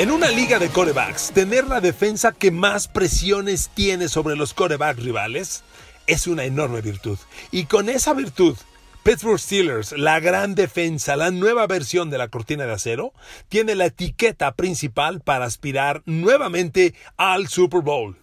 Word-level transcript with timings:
En 0.00 0.10
una 0.10 0.30
liga 0.30 0.58
de 0.58 0.70
corebacks, 0.70 1.30
tener 1.30 1.66
la 1.66 1.82
defensa 1.82 2.32
que 2.32 2.50
más 2.50 2.88
presiones 2.88 3.68
tiene 3.74 4.08
sobre 4.08 4.34
los 4.34 4.54
corebacks 4.54 5.02
rivales 5.02 5.62
es 6.06 6.26
una 6.26 6.44
enorme 6.44 6.80
virtud. 6.80 7.18
Y 7.50 7.66
con 7.66 7.90
esa 7.90 8.14
virtud, 8.14 8.56
Pittsburgh 9.02 9.38
Steelers, 9.38 9.92
la 9.92 10.18
gran 10.18 10.54
defensa, 10.54 11.16
la 11.16 11.30
nueva 11.30 11.66
versión 11.66 12.08
de 12.08 12.16
la 12.16 12.28
cortina 12.28 12.64
de 12.64 12.72
acero, 12.72 13.12
tiene 13.50 13.74
la 13.74 13.84
etiqueta 13.84 14.52
principal 14.52 15.20
para 15.20 15.44
aspirar 15.44 16.00
nuevamente 16.06 16.94
al 17.18 17.48
Super 17.48 17.82
Bowl. 17.82 18.19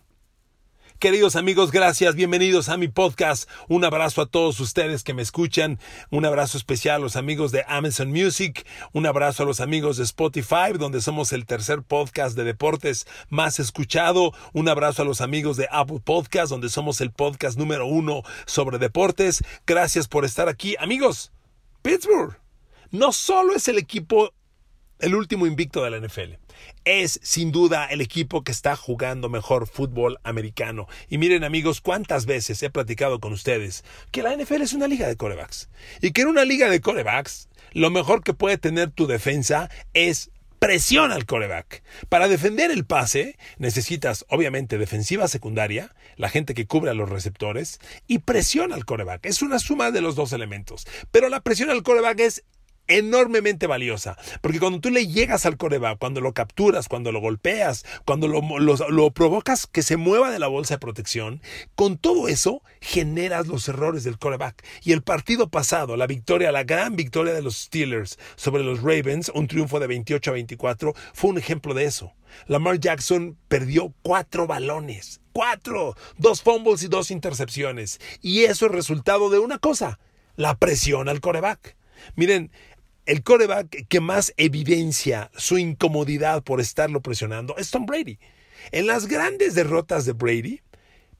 Queridos 0.99 1.35
amigos, 1.35 1.71
gracias, 1.71 2.15
bienvenidos 2.15 2.69
a 2.69 2.77
mi 2.77 2.87
podcast. 2.87 3.47
Un 3.67 3.85
abrazo 3.85 4.23
a 4.23 4.25
todos 4.25 4.59
ustedes 4.59 5.03
que 5.03 5.13
me 5.13 5.21
escuchan. 5.21 5.77
Un 6.09 6.25
abrazo 6.25 6.57
especial 6.57 6.95
a 6.95 6.99
los 6.99 7.15
amigos 7.15 7.51
de 7.51 7.63
Amazon 7.67 8.09
Music. 8.09 8.65
Un 8.93 9.05
abrazo 9.05 9.43
a 9.43 9.45
los 9.45 9.59
amigos 9.59 9.97
de 9.97 10.03
Spotify, 10.05 10.73
donde 10.75 10.99
somos 11.01 11.33
el 11.33 11.45
tercer 11.45 11.83
podcast 11.83 12.35
de 12.35 12.45
deportes 12.45 13.05
más 13.29 13.59
escuchado. 13.59 14.33
Un 14.53 14.69
abrazo 14.69 15.03
a 15.03 15.05
los 15.05 15.21
amigos 15.21 15.55
de 15.55 15.67
Apple 15.69 16.01
Podcast, 16.03 16.49
donde 16.49 16.67
somos 16.67 16.99
el 16.99 17.11
podcast 17.11 17.59
número 17.59 17.85
uno 17.85 18.23
sobre 18.47 18.79
deportes. 18.79 19.43
Gracias 19.67 20.07
por 20.07 20.25
estar 20.25 20.49
aquí. 20.49 20.75
Amigos, 20.79 21.31
Pittsburgh 21.83 22.39
no 22.89 23.11
solo 23.11 23.53
es 23.53 23.67
el 23.67 23.77
equipo, 23.77 24.33
el 24.97 25.13
último 25.13 25.45
invicto 25.45 25.83
de 25.83 25.91
la 25.91 25.99
NFL 25.99 26.46
es 26.85 27.19
sin 27.23 27.51
duda 27.51 27.85
el 27.85 28.01
equipo 28.01 28.43
que 28.43 28.51
está 28.51 28.75
jugando 28.75 29.29
mejor 29.29 29.67
fútbol 29.67 30.19
americano. 30.23 30.87
Y 31.09 31.17
miren 31.17 31.43
amigos, 31.43 31.81
cuántas 31.81 32.25
veces 32.25 32.61
he 32.63 32.69
platicado 32.69 33.19
con 33.19 33.33
ustedes 33.33 33.83
que 34.11 34.23
la 34.23 34.35
NFL 34.35 34.61
es 34.61 34.73
una 34.73 34.87
liga 34.87 35.07
de 35.07 35.17
corebacks. 35.17 35.69
Y 36.01 36.11
que 36.11 36.21
en 36.21 36.27
una 36.27 36.45
liga 36.45 36.69
de 36.69 36.81
corebacks, 36.81 37.49
lo 37.73 37.89
mejor 37.89 38.23
que 38.23 38.33
puede 38.33 38.57
tener 38.57 38.91
tu 38.91 39.07
defensa 39.07 39.69
es 39.93 40.31
presión 40.59 41.11
al 41.11 41.25
coreback. 41.25 41.83
Para 42.09 42.27
defender 42.27 42.71
el 42.71 42.85
pase 42.85 43.37
necesitas 43.57 44.25
obviamente 44.29 44.77
defensiva 44.77 45.27
secundaria, 45.27 45.93
la 46.15 46.29
gente 46.29 46.53
que 46.53 46.65
cubre 46.65 46.91
a 46.91 46.95
los 46.95 47.09
receptores, 47.09 47.79
y 48.07 48.19
presión 48.19 48.73
al 48.73 48.85
coreback. 48.85 49.25
Es 49.25 49.41
una 49.41 49.59
suma 49.59 49.91
de 49.91 50.01
los 50.01 50.15
dos 50.15 50.33
elementos. 50.33 50.87
Pero 51.11 51.29
la 51.29 51.41
presión 51.41 51.69
al 51.69 51.83
coreback 51.83 52.19
es 52.19 52.43
enormemente 52.87 53.67
valiosa. 53.67 54.17
Porque 54.41 54.59
cuando 54.59 54.79
tú 54.79 54.89
le 54.89 55.07
llegas 55.07 55.45
al 55.45 55.57
coreback, 55.57 55.99
cuando 55.99 56.21
lo 56.21 56.33
capturas, 56.33 56.87
cuando 56.87 57.11
lo 57.11 57.19
golpeas, 57.19 57.85
cuando 58.05 58.27
lo, 58.27 58.41
lo, 58.59 59.11
provocas 59.11 59.67
que 59.67 59.83
se 59.83 59.97
mueva 59.97 60.31
de 60.31 60.39
la 60.39 60.47
bolsa 60.47 60.75
de 60.75 60.79
protección, 60.79 61.41
con 61.75 61.97
todo 61.97 62.27
eso 62.27 62.61
generas 62.81 63.47
los 63.47 63.67
errores 63.67 64.03
del 64.03 64.19
coreback. 64.19 64.63
Y 64.83 64.91
el 64.91 65.01
partido 65.01 65.49
pasado, 65.49 65.97
la 65.97 66.07
victoria, 66.07 66.51
la 66.51 66.63
gran 66.63 66.95
victoria 66.95 67.33
de 67.33 67.41
los 67.41 67.57
Steelers 67.57 68.17
sobre 68.35 68.63
los 68.63 68.81
Ravens, 68.81 69.31
un 69.33 69.47
triunfo 69.47 69.79
de 69.79 69.87
28 69.87 70.31
a 70.31 70.33
24, 70.33 70.93
fue 71.13 71.31
un 71.31 71.37
ejemplo 71.37 71.73
de 71.73 71.85
eso. 71.85 72.13
Lamar 72.47 72.79
Jackson 72.79 73.37
perdió 73.47 73.93
cuatro 74.01 74.47
balones. 74.47 75.21
Cuatro. 75.33 75.95
Dos 76.17 76.41
fumbles 76.41 76.83
y 76.83 76.87
dos 76.87 77.11
intercepciones. 77.11 77.99
Y 78.21 78.43
eso 78.45 78.65
es 78.65 78.71
resultado 78.71 79.29
de 79.29 79.39
una 79.39 79.59
cosa. 79.59 79.99
La 80.35 80.57
presión 80.57 81.09
al 81.09 81.21
coreback. 81.21 81.75
Miren, 82.15 82.51
el 83.07 83.23
coreback 83.23 83.87
que 83.87 84.01
más 84.01 84.33
evidencia 84.35 85.31
su 85.35 85.57
incomodidad 85.57 86.43
por 86.43 86.59
estarlo 86.59 87.01
presionando 87.01 87.55
es 87.57 87.71
Tom 87.71 87.85
Brady. 87.85 88.19
En 88.71 88.85
las 88.85 89.07
grandes 89.07 89.55
derrotas 89.55 90.05
de 90.05 90.11
Brady, 90.11 90.61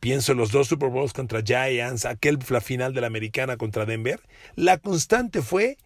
pienso 0.02 0.33
en 0.33 0.38
los 0.38 0.52
dos 0.52 0.67
Super 0.67 0.89
Bowls 0.89 1.13
contra 1.13 1.41
Giants, 1.41 2.05
aquel 2.05 2.39
final 2.43 2.93
de 2.93 3.02
la 3.02 3.08
americana 3.08 3.55
contra 3.55 3.85
Denver, 3.85 4.21
la 4.55 4.77
constante 4.77 5.41
fue 5.41 5.77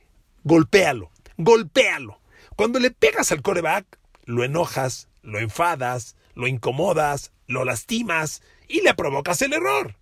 golpéalo, 0.44 1.12
golpéalo. 1.38 2.20
Cuando 2.56 2.80
le 2.80 2.90
pegas 2.90 3.32
al 3.32 3.44
coreback, 3.44 4.00
lo 4.26 4.44
enojas, 4.44 5.08
lo 5.22 5.40
enfadas, 5.40 6.16
lo 6.34 6.48
incomodas, 6.48 7.32
lo 7.46 7.64
lastimas 7.64 8.42
y 8.68 8.82
le 8.82 8.96
provocas 8.96 9.42
el 9.44 9.54
error. 9.54 9.96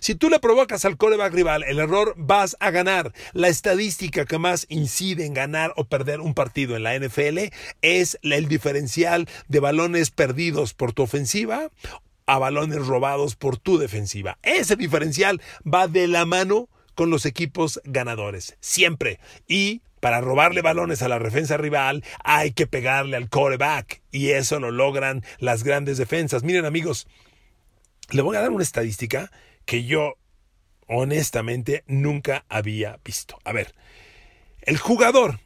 Si 0.00 0.14
tú 0.14 0.28
le 0.28 0.40
provocas 0.40 0.84
al 0.84 0.96
coreback 0.96 1.32
rival 1.32 1.64
el 1.64 1.78
error, 1.78 2.14
vas 2.16 2.56
a 2.60 2.70
ganar. 2.70 3.12
La 3.32 3.48
estadística 3.48 4.24
que 4.24 4.38
más 4.38 4.66
incide 4.68 5.26
en 5.26 5.34
ganar 5.34 5.72
o 5.76 5.84
perder 5.84 6.20
un 6.20 6.34
partido 6.34 6.76
en 6.76 6.82
la 6.82 6.98
NFL 6.98 7.50
es 7.82 8.18
el 8.22 8.48
diferencial 8.48 9.28
de 9.48 9.60
balones 9.60 10.10
perdidos 10.10 10.74
por 10.74 10.92
tu 10.92 11.02
ofensiva 11.02 11.70
a 12.26 12.38
balones 12.38 12.86
robados 12.86 13.36
por 13.36 13.58
tu 13.58 13.78
defensiva. 13.78 14.38
Ese 14.42 14.76
diferencial 14.76 15.40
va 15.66 15.88
de 15.88 16.06
la 16.08 16.24
mano 16.24 16.68
con 16.94 17.10
los 17.10 17.26
equipos 17.26 17.80
ganadores, 17.84 18.56
siempre. 18.60 19.18
Y 19.46 19.82
para 20.00 20.20
robarle 20.20 20.62
balones 20.62 21.02
a 21.02 21.08
la 21.08 21.18
defensa 21.18 21.56
rival 21.56 22.04
hay 22.22 22.52
que 22.52 22.66
pegarle 22.66 23.16
al 23.16 23.28
coreback. 23.28 24.02
Y 24.10 24.30
eso 24.30 24.60
lo 24.60 24.70
logran 24.70 25.24
las 25.38 25.64
grandes 25.64 25.98
defensas. 25.98 26.44
Miren 26.44 26.64
amigos, 26.64 27.06
le 28.10 28.22
voy 28.22 28.36
a 28.36 28.40
dar 28.40 28.50
una 28.50 28.62
estadística 28.62 29.30
que 29.64 29.84
yo 29.84 30.14
honestamente 30.86 31.84
nunca 31.86 32.44
había 32.48 32.98
visto. 33.04 33.38
A 33.44 33.52
ver, 33.52 33.74
el 34.62 34.78
jugador 34.78 35.40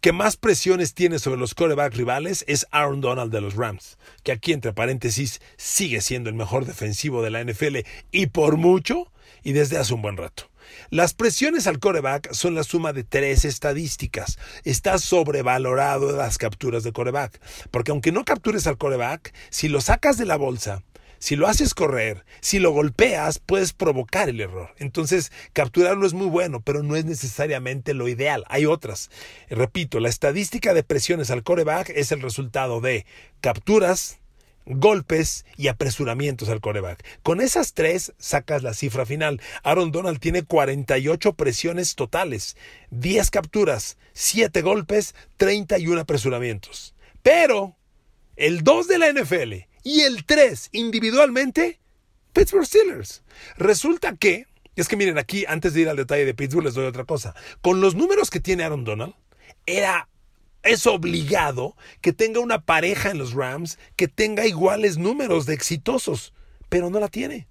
que 0.00 0.12
más 0.12 0.36
presiones 0.36 0.94
tiene 0.94 1.20
sobre 1.20 1.38
los 1.38 1.54
coreback 1.54 1.94
rivales 1.94 2.44
es 2.48 2.66
Aaron 2.72 3.00
Donald 3.00 3.32
de 3.32 3.40
los 3.40 3.54
Rams, 3.54 3.98
que 4.24 4.32
aquí 4.32 4.52
entre 4.52 4.72
paréntesis 4.72 5.40
sigue 5.56 6.00
siendo 6.00 6.28
el 6.28 6.34
mejor 6.34 6.66
defensivo 6.66 7.22
de 7.22 7.30
la 7.30 7.44
NFL 7.44 7.78
y 8.10 8.26
por 8.26 8.56
mucho 8.56 9.12
y 9.44 9.52
desde 9.52 9.78
hace 9.78 9.94
un 9.94 10.02
buen 10.02 10.16
rato. 10.16 10.50
Las 10.90 11.14
presiones 11.14 11.66
al 11.66 11.78
coreback 11.78 12.32
son 12.32 12.54
la 12.54 12.64
suma 12.64 12.92
de 12.92 13.04
tres 13.04 13.44
estadísticas. 13.44 14.38
Está 14.64 14.98
sobrevalorado 14.98 16.16
las 16.16 16.38
capturas 16.38 16.82
de 16.82 16.92
coreback, 16.92 17.40
porque 17.70 17.92
aunque 17.92 18.12
no 18.12 18.24
captures 18.24 18.66
al 18.66 18.78
coreback, 18.78 19.32
si 19.50 19.68
lo 19.68 19.80
sacas 19.80 20.16
de 20.18 20.26
la 20.26 20.36
bolsa, 20.36 20.82
si 21.22 21.36
lo 21.36 21.46
haces 21.46 21.72
correr, 21.72 22.24
si 22.40 22.58
lo 22.58 22.72
golpeas, 22.72 23.38
puedes 23.38 23.72
provocar 23.72 24.28
el 24.28 24.40
error. 24.40 24.74
Entonces, 24.78 25.30
capturarlo 25.52 26.04
es 26.04 26.14
muy 26.14 26.26
bueno, 26.26 26.62
pero 26.62 26.82
no 26.82 26.96
es 26.96 27.04
necesariamente 27.04 27.94
lo 27.94 28.08
ideal. 28.08 28.42
Hay 28.48 28.66
otras. 28.66 29.08
Repito, 29.48 30.00
la 30.00 30.08
estadística 30.08 30.74
de 30.74 30.82
presiones 30.82 31.30
al 31.30 31.44
coreback 31.44 31.90
es 31.90 32.10
el 32.10 32.22
resultado 32.22 32.80
de 32.80 33.06
capturas, 33.40 34.18
golpes 34.66 35.46
y 35.56 35.68
apresuramientos 35.68 36.48
al 36.48 36.60
coreback. 36.60 37.04
Con 37.22 37.40
esas 37.40 37.72
tres 37.72 38.12
sacas 38.18 38.64
la 38.64 38.74
cifra 38.74 39.06
final. 39.06 39.40
Aaron 39.62 39.92
Donald 39.92 40.18
tiene 40.18 40.42
48 40.42 41.34
presiones 41.34 41.94
totales, 41.94 42.56
10 42.90 43.30
capturas, 43.30 43.96
7 44.12 44.60
golpes, 44.62 45.14
31 45.36 46.00
apresuramientos. 46.00 46.96
Pero 47.22 47.76
el 48.34 48.64
2 48.64 48.88
de 48.88 48.98
la 48.98 49.12
NFL 49.12 49.71
y 49.82 50.00
el 50.00 50.24
3 50.24 50.70
individualmente, 50.72 51.80
Pittsburgh 52.32 52.66
Steelers. 52.66 53.22
Resulta 53.56 54.16
que, 54.16 54.46
es 54.76 54.88
que 54.88 54.96
miren 54.96 55.18
aquí, 55.18 55.44
antes 55.46 55.74
de 55.74 55.82
ir 55.82 55.88
al 55.88 55.96
detalle 55.96 56.24
de 56.24 56.34
Pittsburgh, 56.34 56.64
les 56.64 56.74
doy 56.74 56.86
otra 56.86 57.04
cosa. 57.04 57.34
Con 57.60 57.80
los 57.80 57.94
números 57.94 58.30
que 58.30 58.40
tiene 58.40 58.64
Aaron 58.64 58.84
Donald, 58.84 59.14
era 59.66 60.08
es 60.62 60.86
obligado 60.86 61.76
que 62.00 62.12
tenga 62.12 62.40
una 62.40 62.64
pareja 62.64 63.10
en 63.10 63.18
los 63.18 63.32
Rams 63.32 63.78
que 63.96 64.08
tenga 64.08 64.46
iguales 64.46 64.96
números 64.96 65.46
de 65.46 65.54
exitosos, 65.54 66.32
pero 66.68 66.88
no 66.88 67.00
la 67.00 67.08
tiene. 67.08 67.48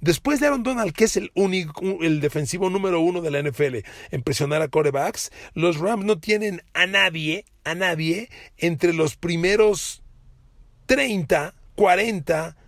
Después 0.00 0.40
de 0.40 0.46
Aaron 0.46 0.62
Donald, 0.62 0.92
que 0.92 1.04
es 1.04 1.16
el 1.16 1.30
único, 1.34 2.02
el 2.02 2.20
defensivo 2.20 2.68
número 2.68 3.00
uno 3.00 3.22
de 3.22 3.30
la 3.30 3.42
NFL 3.42 3.78
en 4.10 4.22
presionar 4.22 4.60
a 4.60 4.68
corebacks, 4.68 5.30
los 5.54 5.78
Rams 5.78 6.04
no 6.04 6.18
tienen 6.18 6.62
a 6.74 6.86
nadie, 6.86 7.46
a 7.64 7.74
nadie 7.74 8.28
entre 8.58 8.92
los 8.92 9.16
primeros 9.16 10.02
30 10.86 11.54
40, 11.80 12.58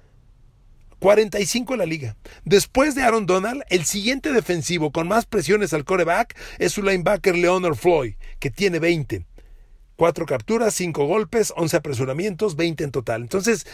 45 0.98 1.74
en 1.74 1.78
la 1.78 1.84
liga. 1.84 2.16
Después 2.46 2.94
de 2.94 3.02
Aaron 3.02 3.26
Donald, 3.26 3.62
el 3.68 3.84
siguiente 3.84 4.32
defensivo 4.32 4.90
con 4.90 5.06
más 5.06 5.26
presiones 5.26 5.74
al 5.74 5.84
coreback 5.84 6.34
es 6.58 6.72
su 6.72 6.82
linebacker 6.82 7.36
Leonard 7.36 7.74
Floyd, 7.74 8.14
que 8.38 8.50
tiene 8.50 8.78
20. 8.78 9.26
Cuatro 9.96 10.24
capturas, 10.24 10.72
cinco 10.72 11.04
golpes, 11.04 11.52
11 11.54 11.76
apresuramientos, 11.76 12.56
20 12.56 12.84
en 12.84 12.90
total. 12.90 13.20
Entonces, 13.20 13.66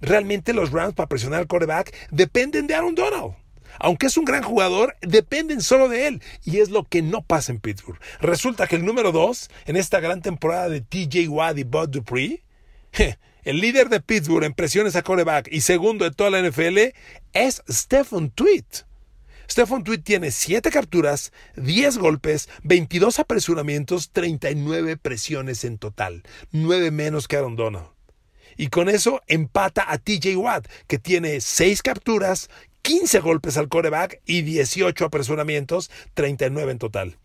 realmente 0.00 0.54
los 0.54 0.72
Rams 0.72 0.94
para 0.94 1.10
presionar 1.10 1.40
al 1.40 1.46
coreback 1.46 1.94
dependen 2.10 2.66
de 2.66 2.76
Aaron 2.76 2.94
Donald. 2.94 3.34
Aunque 3.78 4.06
es 4.06 4.16
un 4.16 4.24
gran 4.24 4.44
jugador, 4.44 4.96
dependen 5.02 5.60
solo 5.60 5.90
de 5.90 6.06
él. 6.06 6.22
Y 6.42 6.60
es 6.60 6.70
lo 6.70 6.84
que 6.84 7.02
no 7.02 7.20
pasa 7.20 7.52
en 7.52 7.60
Pittsburgh. 7.60 8.00
Resulta 8.22 8.66
que 8.66 8.76
el 8.76 8.86
número 8.86 9.12
2 9.12 9.50
en 9.66 9.76
esta 9.76 10.00
gran 10.00 10.22
temporada 10.22 10.70
de 10.70 10.80
TJ 10.80 11.28
Watt 11.28 11.58
y 11.58 11.64
Bud 11.64 11.90
Dupree 11.90 12.42
el 13.46 13.60
líder 13.60 13.88
de 13.88 14.00
Pittsburgh 14.00 14.42
en 14.42 14.54
presiones 14.54 14.96
a 14.96 15.02
coreback 15.02 15.46
y 15.52 15.60
segundo 15.60 16.04
de 16.04 16.10
toda 16.10 16.30
la 16.30 16.42
NFL 16.42 16.78
es 17.32 17.62
Stephen 17.70 18.30
Tweet. 18.30 18.64
Stephen 19.48 19.84
Tweet 19.84 19.98
tiene 19.98 20.32
7 20.32 20.68
capturas, 20.72 21.32
10 21.54 21.98
golpes, 21.98 22.48
22 22.64 23.20
apresuramientos, 23.20 24.10
39 24.10 24.96
presiones 24.96 25.64
en 25.64 25.78
total, 25.78 26.24
9 26.50 26.90
menos 26.90 27.28
que 27.28 27.36
Aaron 27.36 27.54
Donald. 27.54 27.86
Y 28.56 28.66
con 28.66 28.88
eso 28.88 29.22
empata 29.28 29.92
a 29.92 29.98
TJ 29.98 30.36
Watt, 30.36 30.66
que 30.88 30.98
tiene 30.98 31.40
6 31.40 31.82
capturas, 31.82 32.50
15 32.82 33.20
golpes 33.20 33.56
al 33.58 33.68
coreback 33.68 34.20
y 34.26 34.42
18 34.42 35.04
apresuramientos, 35.04 35.88
39 36.14 36.72
en 36.72 36.78
total. 36.78 37.16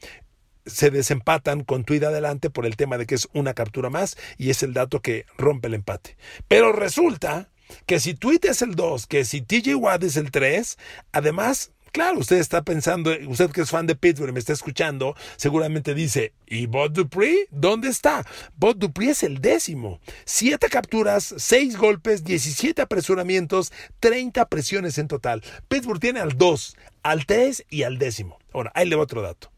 Se 0.66 0.92
desempatan 0.92 1.63
con 1.63 1.84
Tweed 1.84 2.04
adelante 2.04 2.50
por 2.50 2.66
el 2.66 2.75
tema 2.75 2.98
de 2.98 3.06
que 3.06 3.16
es 3.16 3.28
una 3.34 3.54
captura 3.54 3.90
más 3.90 4.18
y 4.38 4.50
es 4.50 4.63
el 4.63 4.74
dato 4.74 5.02
que 5.02 5.25
rompe 5.38 5.68
el 5.68 5.74
empate. 5.75 6.18
Pero 6.48 6.72
resulta 6.72 7.50
que 7.86 8.00
si 8.00 8.13
Tweet 8.13 8.42
es 8.44 8.62
el 8.62 8.75
2, 8.75 9.08
que 9.08 9.25
si 9.25 9.42
TJ 9.42 9.75
Watt 9.75 10.04
es 10.04 10.18
el 10.18 10.31
3, 10.31 10.78
además 11.12 11.72
Claro, 11.92 12.19
usted 12.19 12.38
está 12.38 12.62
pensando, 12.62 13.12
usted 13.28 13.52
que 13.52 13.62
es 13.62 13.69
fan 13.69 13.86
de 13.86 13.96
Pittsburgh 13.96 14.30
y 14.30 14.34
me 14.34 14.40
está 14.40 14.54
escuchando, 14.54 15.13
seguramente 15.36 15.94
dice, 15.94 16.31
¿y 16.48 16.66
Bob 16.66 16.94
Dupree? 16.94 17.48
¿Dónde 17.52 17.90
está? 17.90 18.25
Bob 18.56 18.78
Dupree 18.78 19.10
es 19.10 19.24
el 19.24 19.42
décimo. 19.42 20.00
Siete 20.24 20.69
capturas, 20.69 21.36
seis 21.38 21.75
golpes, 21.75 22.24
17 22.24 22.81
apresuramientos, 22.81 23.74
30 24.00 24.46
presiones 24.46 24.98
en 25.00 25.10
total. 25.10 25.44
Pittsburgh 25.68 26.00
tiene 26.00 26.22
al 26.22 26.38
2, 26.38 26.78
al 27.04 27.25
3 27.25 27.66
y 27.69 27.84
al 27.84 27.98
décimo. 27.98 28.40
Ahora, 28.54 28.72
ahí 28.74 28.88
le 28.88 28.96
va 28.96 29.04
otro 29.04 29.22
dato. 29.22 29.50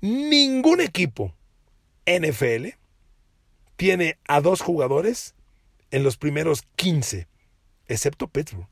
Ningún 0.00 0.80
equipo 0.80 1.34
NFL 2.06 2.68
tiene 3.76 4.18
a 4.26 4.40
dos 4.40 4.60
jugadores 4.60 5.34
en 5.90 6.02
los 6.02 6.16
primeros 6.16 6.64
15, 6.76 7.28
excepto 7.88 8.28
Pittsburgh 8.28 8.68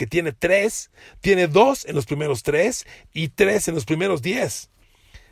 que 0.00 0.06
tiene 0.06 0.32
tres, 0.32 0.90
tiene 1.20 1.46
dos 1.46 1.84
en 1.84 1.94
los 1.94 2.06
primeros 2.06 2.42
tres 2.42 2.86
y 3.12 3.28
tres 3.28 3.68
en 3.68 3.74
los 3.74 3.84
primeros 3.84 4.22
diez. 4.22 4.70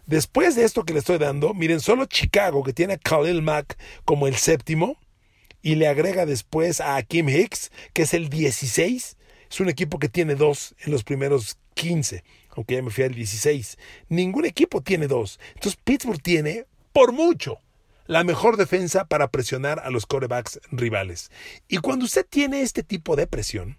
Después 0.05 0.57
de 0.57 0.65
esto 0.65 0.85
que 0.85 0.93
le 0.93 0.99
estoy 0.99 1.17
dando, 1.17 1.55
miren, 1.55 1.81
solo 1.81 2.05
Chicago, 2.05 2.63
que 2.63 2.75
tiene 2.75 2.93
a 2.93 2.99
Khalil 2.99 3.41
Mack 3.41 3.79
como 4.05 4.27
el 4.27 4.37
séptimo, 4.37 4.99
y 5.63 5.77
le 5.77 5.89
agrega 5.89 6.27
después 6.27 6.83
a 6.83 7.03
Kim 7.03 7.31
Hicks, 7.31 7.73
que 7.95 8.03
es 8.03 8.13
el 8.13 8.29
16. 8.29 9.17
Es 9.51 9.61
un 9.61 9.71
equipo 9.71 9.99
que 9.99 10.11
tiene 10.11 10.35
dos 10.35 10.75
en 10.81 10.93
los 10.93 11.03
primeros 11.03 11.57
15, 11.73 12.23
aunque 12.59 12.75
ya 12.75 12.83
me 12.83 12.91
fui 12.91 13.05
al 13.05 13.15
16. 13.15 13.79
Ningún 14.09 14.45
equipo 14.45 14.83
tiene 14.83 15.07
dos. 15.07 15.39
Entonces 15.55 15.79
Pittsburgh 15.85 16.21
tiene, 16.21 16.67
por 16.93 17.13
mucho, 17.13 17.61
la 18.07 18.25
mejor 18.25 18.57
defensa 18.57 19.05
para 19.05 19.31
presionar 19.31 19.79
a 19.79 19.91
los 19.91 20.07
corebacks 20.07 20.59
rivales. 20.73 21.31
Y 21.69 21.79
cuando 21.79 22.07
usted 22.07 22.27
tiene 22.29 22.63
este 22.63 22.83
tipo 22.83 23.15
de 23.15 23.29
presión, 23.29 23.77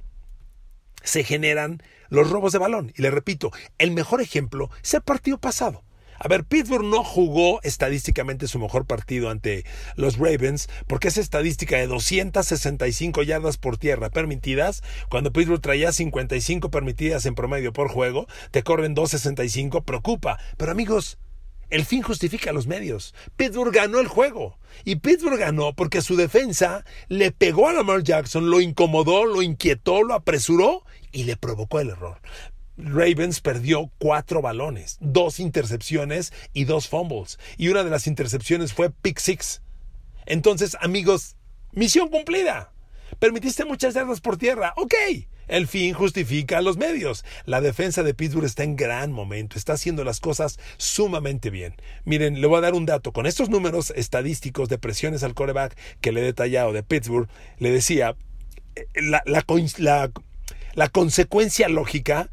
se 1.04 1.26
generan 1.26 1.84
los 2.08 2.30
robos 2.30 2.54
de 2.54 2.60
balón. 2.60 2.94
Y 2.96 3.02
le 3.02 3.12
repito, 3.12 3.52
el 3.80 3.92
mejor 3.92 4.22
ejemplo 4.22 4.70
es 4.82 4.94
el 4.94 5.02
partido 5.02 5.40
pasado. 5.40 5.84
A 6.20 6.28
ver, 6.28 6.44
Pittsburgh 6.44 6.86
no 6.86 7.04
jugó 7.04 7.62
estadísticamente 7.64 8.48
su 8.48 8.60
mejor 8.60 8.86
partido 8.86 9.30
ante 9.30 9.66
los 9.96 10.18
Ravens 10.18 10.68
porque 10.86 11.08
esa 11.08 11.22
estadística 11.22 11.78
de 11.78 11.88
265 11.88 13.24
yardas 13.24 13.58
por 13.58 13.78
tierra 13.78 14.10
permitidas, 14.10 14.84
cuando 15.10 15.32
Pittsburgh 15.32 15.62
traía 15.62 15.94
55 15.94 16.70
permitidas 16.70 17.26
en 17.26 17.36
promedio 17.36 17.72
por 17.72 17.90
juego, 17.90 18.28
te 18.52 18.64
corren 18.64 18.96
265, 18.96 19.84
preocupa. 19.84 20.40
Pero 20.58 20.74
amigos, 20.74 21.18
el 21.70 21.86
fin 21.86 22.02
justifica 22.02 22.52
los 22.52 22.68
medios. 22.68 23.14
Pittsburgh 23.38 23.74
ganó 23.74 24.00
el 24.00 24.08
juego. 24.08 24.58
Y 24.84 24.98
Pittsburgh 24.98 25.40
ganó 25.40 25.74
porque 25.74 26.02
su 26.02 26.16
defensa 26.16 26.84
le 27.08 27.32
pegó 27.32 27.70
a 27.70 27.74
Lamar 27.74 28.04
Jackson, 28.04 28.50
lo 28.50 28.60
incomodó, 28.60 29.26
lo 29.26 29.42
inquietó, 29.42 30.04
lo 30.04 30.16
apresuró 30.16 30.84
y 31.12 31.24
le 31.24 31.38
provocó 31.38 31.80
el 31.80 31.92
error. 31.92 32.20
Ravens 32.80 33.42
perdió 33.42 33.92
cuatro 33.98 34.42
balones, 34.42 34.98
dos 35.02 35.40
intercepciones 35.40 36.34
y 36.54 36.64
dos 36.64 36.88
fumbles. 36.88 37.38
Y 37.58 37.68
una 37.68 37.84
de 37.84 37.90
las 37.90 38.08
intercepciones 38.08 38.74
fue 38.74 38.90
pick 38.90 39.20
six. 39.20 39.62
Entonces, 40.26 40.78
amigos, 40.82 41.36
misión 41.72 42.10
cumplida. 42.10 42.72
Permitiste 43.20 43.66
muchas 43.66 43.94
yardas 43.94 44.22
por 44.22 44.38
tierra. 44.38 44.74
Ok. 44.78 44.94
El 45.48 45.68
fin 45.68 45.94
justifica 45.96 46.62
los 46.62 46.78
medios. 46.78 47.26
La 47.46 47.60
defensa 47.60 48.04
de 48.04 48.14
Pittsburgh 48.14 48.46
está 48.46 48.64
en 48.64 48.76
gran 48.76 49.12
momento, 49.12 49.58
está 49.58 49.74
haciendo 49.74 50.04
las 50.04 50.20
cosas 50.20 50.60
sumamente 50.78 51.50
bien. 51.50 51.76
Miren, 52.06 52.40
le 52.40 52.46
voy 52.46 52.60
a 52.60 52.62
dar 52.62 52.76
un 52.76 52.86
dato. 52.86 53.12
Con 53.12 53.26
estos 53.26 53.50
números 53.50 53.92
estadísticos 53.96 54.70
de 54.70 54.78
presiones 54.78 55.24
al 55.24 55.34
coreback 55.34 55.76
que 56.02 56.12
le 56.12 56.22
he 56.22 56.24
detallado 56.24 56.72
de 56.72 56.84
Pittsburgh, 56.84 57.28
le 57.58 57.72
decía, 57.72 58.16
eh, 58.76 58.86
la, 59.02 59.24
la, 59.26 60.12
la 60.76 60.88
consecuencia 60.90 61.68
lógica 61.68 62.30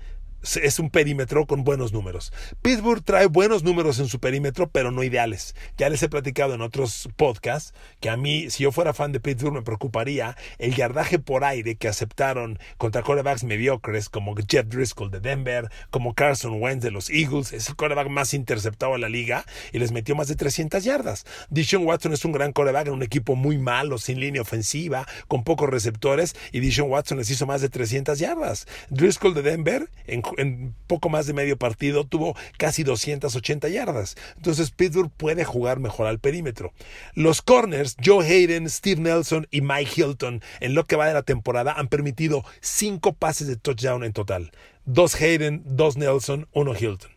es 0.54 0.78
un 0.78 0.90
perímetro 0.90 1.46
con 1.46 1.64
buenos 1.64 1.92
números. 1.92 2.32
Pittsburgh 2.62 3.02
trae 3.02 3.26
buenos 3.26 3.64
números 3.64 3.98
en 3.98 4.06
su 4.06 4.20
perímetro, 4.20 4.68
pero 4.68 4.90
no 4.92 5.02
ideales. 5.02 5.56
Ya 5.76 5.88
les 5.88 6.02
he 6.02 6.08
platicado 6.08 6.54
en 6.54 6.60
otros 6.60 7.08
podcasts 7.16 7.74
que 8.00 8.10
a 8.10 8.16
mí, 8.16 8.50
si 8.50 8.62
yo 8.62 8.70
fuera 8.70 8.94
fan 8.94 9.12
de 9.12 9.20
Pittsburgh, 9.20 9.54
me 9.54 9.62
preocuparía 9.62 10.36
el 10.58 10.74
yardaje 10.74 11.18
por 11.18 11.42
aire 11.42 11.74
que 11.74 11.88
aceptaron 11.88 12.58
contra 12.78 13.02
corebacks 13.02 13.42
mediocres 13.42 14.08
como 14.08 14.34
Jeff 14.48 14.66
Driscoll 14.66 15.10
de 15.10 15.20
Denver, 15.20 15.70
como 15.90 16.14
Carson 16.14 16.62
Wentz 16.62 16.84
de 16.84 16.90
los 16.90 17.10
Eagles. 17.10 17.52
Es 17.52 17.68
el 17.68 17.76
coreback 17.76 18.08
más 18.08 18.34
interceptado 18.34 18.94
en 18.94 19.00
la 19.00 19.08
liga 19.08 19.44
y 19.72 19.78
les 19.78 19.90
metió 19.90 20.14
más 20.14 20.28
de 20.28 20.36
300 20.36 20.84
yardas. 20.84 21.26
Dishon 21.50 21.86
Watson 21.86 22.12
es 22.12 22.24
un 22.24 22.32
gran 22.32 22.52
coreback 22.52 22.86
en 22.86 22.92
un 22.92 23.02
equipo 23.02 23.34
muy 23.34 23.58
malo, 23.58 23.98
sin 23.98 24.20
línea 24.20 24.42
ofensiva, 24.42 25.06
con 25.26 25.44
pocos 25.44 25.68
receptores 25.68 26.36
y 26.52 26.60
Dishon 26.60 26.90
Watson 26.90 27.18
les 27.18 27.30
hizo 27.30 27.46
más 27.46 27.60
de 27.60 27.68
300 27.68 28.18
yardas. 28.18 28.66
Driscoll 28.90 29.34
de 29.34 29.42
Denver 29.42 29.88
en 30.06 30.22
en 30.38 30.74
poco 30.86 31.08
más 31.08 31.26
de 31.26 31.32
medio 31.32 31.56
partido 31.56 32.04
tuvo 32.04 32.36
casi 32.58 32.82
280 32.82 33.68
yardas. 33.68 34.16
Entonces 34.36 34.70
Pittsburgh 34.70 35.10
puede 35.10 35.44
jugar 35.44 35.80
mejor 35.80 36.06
al 36.06 36.18
perímetro. 36.18 36.72
Los 37.14 37.42
corners, 37.42 37.96
Joe 38.04 38.26
Hayden, 38.26 38.68
Steve 38.68 39.00
Nelson 39.00 39.46
y 39.50 39.60
Mike 39.60 39.92
Hilton, 39.96 40.42
en 40.60 40.74
lo 40.74 40.86
que 40.86 40.96
va 40.96 41.06
de 41.06 41.14
la 41.14 41.22
temporada, 41.22 41.72
han 41.72 41.88
permitido 41.88 42.44
cinco 42.60 43.14
pases 43.14 43.46
de 43.46 43.56
touchdown 43.56 44.04
en 44.04 44.12
total. 44.12 44.52
Dos 44.84 45.14
Hayden, 45.20 45.62
dos 45.64 45.96
Nelson, 45.96 46.48
uno 46.52 46.74
Hilton. 46.74 47.10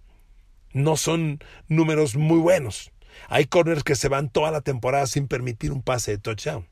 No 0.74 0.98
son 0.98 1.40
números 1.68 2.16
muy 2.16 2.40
buenos. 2.40 2.92
Hay 3.28 3.46
corners 3.46 3.84
que 3.84 3.96
se 3.96 4.08
van 4.08 4.30
toda 4.30 4.52
la 4.52 4.62
temporada 4.62 5.08
sin 5.08 5.28
permitir 5.28 5.72
un 5.72 5.82
pase 5.82 6.12
de 6.12 6.18
touchdown. 6.18 6.68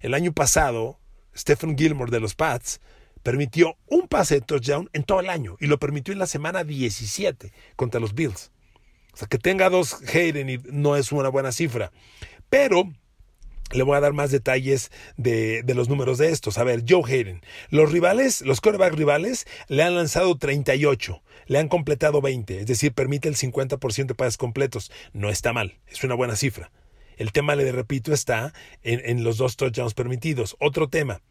El 0.00 0.14
año 0.14 0.32
pasado, 0.32 0.98
Stephen 1.36 1.76
Gilmore 1.76 2.10
de 2.10 2.20
los 2.20 2.34
Pats 2.34 2.80
permitió 3.26 3.76
un 3.88 4.06
pase 4.06 4.36
de 4.36 4.40
touchdown 4.40 4.88
en 4.92 5.02
todo 5.02 5.18
el 5.18 5.30
año 5.30 5.56
y 5.58 5.66
lo 5.66 5.80
permitió 5.80 6.12
en 6.12 6.20
la 6.20 6.28
semana 6.28 6.62
17 6.62 7.52
contra 7.74 7.98
los 7.98 8.14
Bills. 8.14 8.52
O 9.12 9.16
sea, 9.16 9.26
que 9.26 9.36
tenga 9.36 9.68
dos 9.68 9.96
Hayden 10.14 10.62
no 10.70 10.94
es 10.94 11.10
una 11.10 11.28
buena 11.28 11.50
cifra. 11.50 11.90
Pero 12.50 12.88
le 13.72 13.82
voy 13.82 13.96
a 13.96 14.00
dar 14.00 14.12
más 14.12 14.30
detalles 14.30 14.92
de, 15.16 15.64
de, 15.64 15.74
los 15.74 15.88
números 15.88 16.18
de 16.18 16.30
estos. 16.30 16.56
A 16.56 16.62
ver, 16.62 16.84
Joe 16.88 17.02
Hayden. 17.02 17.40
Los 17.68 17.90
rivales, 17.90 18.42
los 18.42 18.60
quarterback 18.60 18.94
rivales, 18.94 19.44
le 19.66 19.82
han 19.82 19.96
lanzado 19.96 20.38
38, 20.38 21.20
le 21.46 21.58
han 21.58 21.66
completado 21.66 22.20
20, 22.20 22.60
es 22.60 22.66
decir, 22.68 22.92
permite 22.92 23.28
el 23.28 23.34
50% 23.34 24.06
de 24.06 24.14
pases 24.14 24.36
completos. 24.36 24.92
No 25.12 25.30
está 25.30 25.52
mal, 25.52 25.80
es 25.88 26.04
una 26.04 26.14
buena 26.14 26.36
cifra. 26.36 26.70
El 27.16 27.32
tema, 27.32 27.56
le 27.56 27.72
repito, 27.72 28.12
está 28.12 28.52
en, 28.84 29.00
en 29.04 29.24
los 29.24 29.36
dos 29.36 29.56
touchdowns 29.56 29.94
permitidos. 29.94 30.54
Otro 30.60 30.88
tema, 30.88 31.22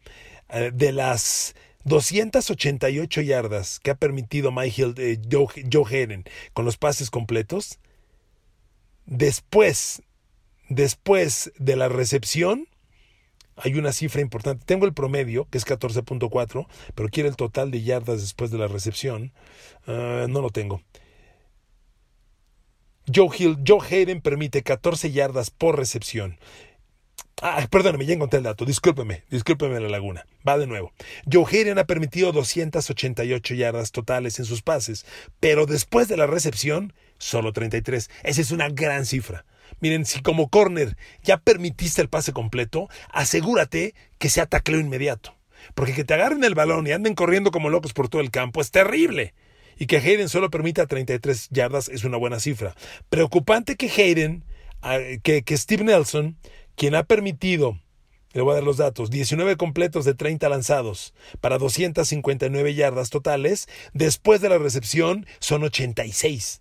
eh, 0.50 0.72
de 0.74 0.92
las 0.92 1.54
288 1.86 3.20
yardas 3.22 3.78
que 3.78 3.92
ha 3.92 3.94
permitido 3.94 4.50
Mike 4.50 4.94
eh, 4.96 5.20
Joe, 5.30 5.46
Joe 5.72 6.24
con 6.52 6.64
los 6.64 6.76
pases 6.76 7.10
completos. 7.10 7.78
Después, 9.06 10.02
después 10.68 11.52
de 11.58 11.76
la 11.76 11.88
recepción, 11.88 12.66
hay 13.56 13.74
una 13.74 13.92
cifra 13.92 14.20
importante. 14.20 14.64
Tengo 14.66 14.84
el 14.84 14.94
promedio, 14.94 15.48
que 15.48 15.58
es 15.58 15.66
14.4, 15.66 16.66
pero 16.96 17.08
quiero 17.08 17.28
el 17.28 17.36
total 17.36 17.70
de 17.70 17.82
yardas 17.82 18.20
después 18.20 18.50
de 18.50 18.58
la 18.58 18.66
recepción. 18.66 19.32
Ah, 19.86 20.26
no 20.28 20.42
lo 20.42 20.50
tengo. 20.50 20.82
Joe, 23.14 23.28
Hill, 23.38 23.58
Joe 23.64 23.78
Hayden 23.88 24.20
permite 24.20 24.64
14 24.64 25.12
yardas 25.12 25.50
por 25.50 25.78
recepción. 25.78 26.40
Ah, 27.42 27.66
perdóneme, 27.70 28.06
ya 28.06 28.14
encontré 28.14 28.38
el 28.38 28.44
dato. 28.44 28.64
Discúlpeme, 28.64 29.24
discúlpeme 29.30 29.78
la 29.78 29.90
laguna. 29.90 30.26
Va 30.46 30.56
de 30.56 30.66
nuevo. 30.66 30.92
Joe 31.30 31.44
Hayden 31.44 31.78
ha 31.78 31.84
permitido 31.84 32.32
288 32.32 33.54
yardas 33.54 33.92
totales 33.92 34.38
en 34.38 34.46
sus 34.46 34.62
pases, 34.62 35.04
pero 35.38 35.66
después 35.66 36.08
de 36.08 36.16
la 36.16 36.26
recepción, 36.26 36.94
solo 37.18 37.52
33. 37.52 38.10
Esa 38.22 38.40
es 38.40 38.52
una 38.52 38.70
gran 38.70 39.04
cifra. 39.04 39.44
Miren, 39.80 40.06
si 40.06 40.22
como 40.22 40.48
corner 40.48 40.96
ya 41.22 41.36
permitiste 41.36 42.00
el 42.00 42.08
pase 42.08 42.32
completo, 42.32 42.88
asegúrate 43.10 43.94
que 44.18 44.30
sea 44.30 44.46
tacleo 44.46 44.80
inmediato. 44.80 45.36
Porque 45.74 45.92
que 45.92 46.04
te 46.04 46.14
agarren 46.14 46.44
el 46.44 46.54
balón 46.54 46.86
y 46.86 46.92
anden 46.92 47.14
corriendo 47.14 47.50
como 47.50 47.68
locos 47.68 47.92
por 47.92 48.08
todo 48.08 48.22
el 48.22 48.30
campo 48.30 48.62
es 48.62 48.70
terrible. 48.70 49.34
Y 49.78 49.86
que 49.86 49.98
Hayden 49.98 50.30
solo 50.30 50.48
permita 50.48 50.86
33 50.86 51.48
yardas 51.50 51.90
es 51.90 52.04
una 52.04 52.16
buena 52.16 52.40
cifra. 52.40 52.74
Preocupante 53.10 53.76
que 53.76 53.90
Hayden, 53.90 54.42
ah, 54.80 54.98
que, 55.22 55.42
que 55.42 55.56
Steve 55.58 55.84
Nelson 55.84 56.38
quien 56.76 56.94
ha 56.94 57.04
permitido, 57.04 57.78
le 58.32 58.42
voy 58.42 58.52
a 58.52 58.56
dar 58.56 58.64
los 58.64 58.76
datos, 58.76 59.10
19 59.10 59.56
completos 59.56 60.04
de 60.04 60.14
30 60.14 60.48
lanzados 60.48 61.14
para 61.40 61.58
259 61.58 62.74
yardas 62.74 63.10
totales, 63.10 63.68
después 63.94 64.40
de 64.40 64.50
la 64.50 64.58
recepción 64.58 65.26
son 65.40 65.64
86. 65.64 66.60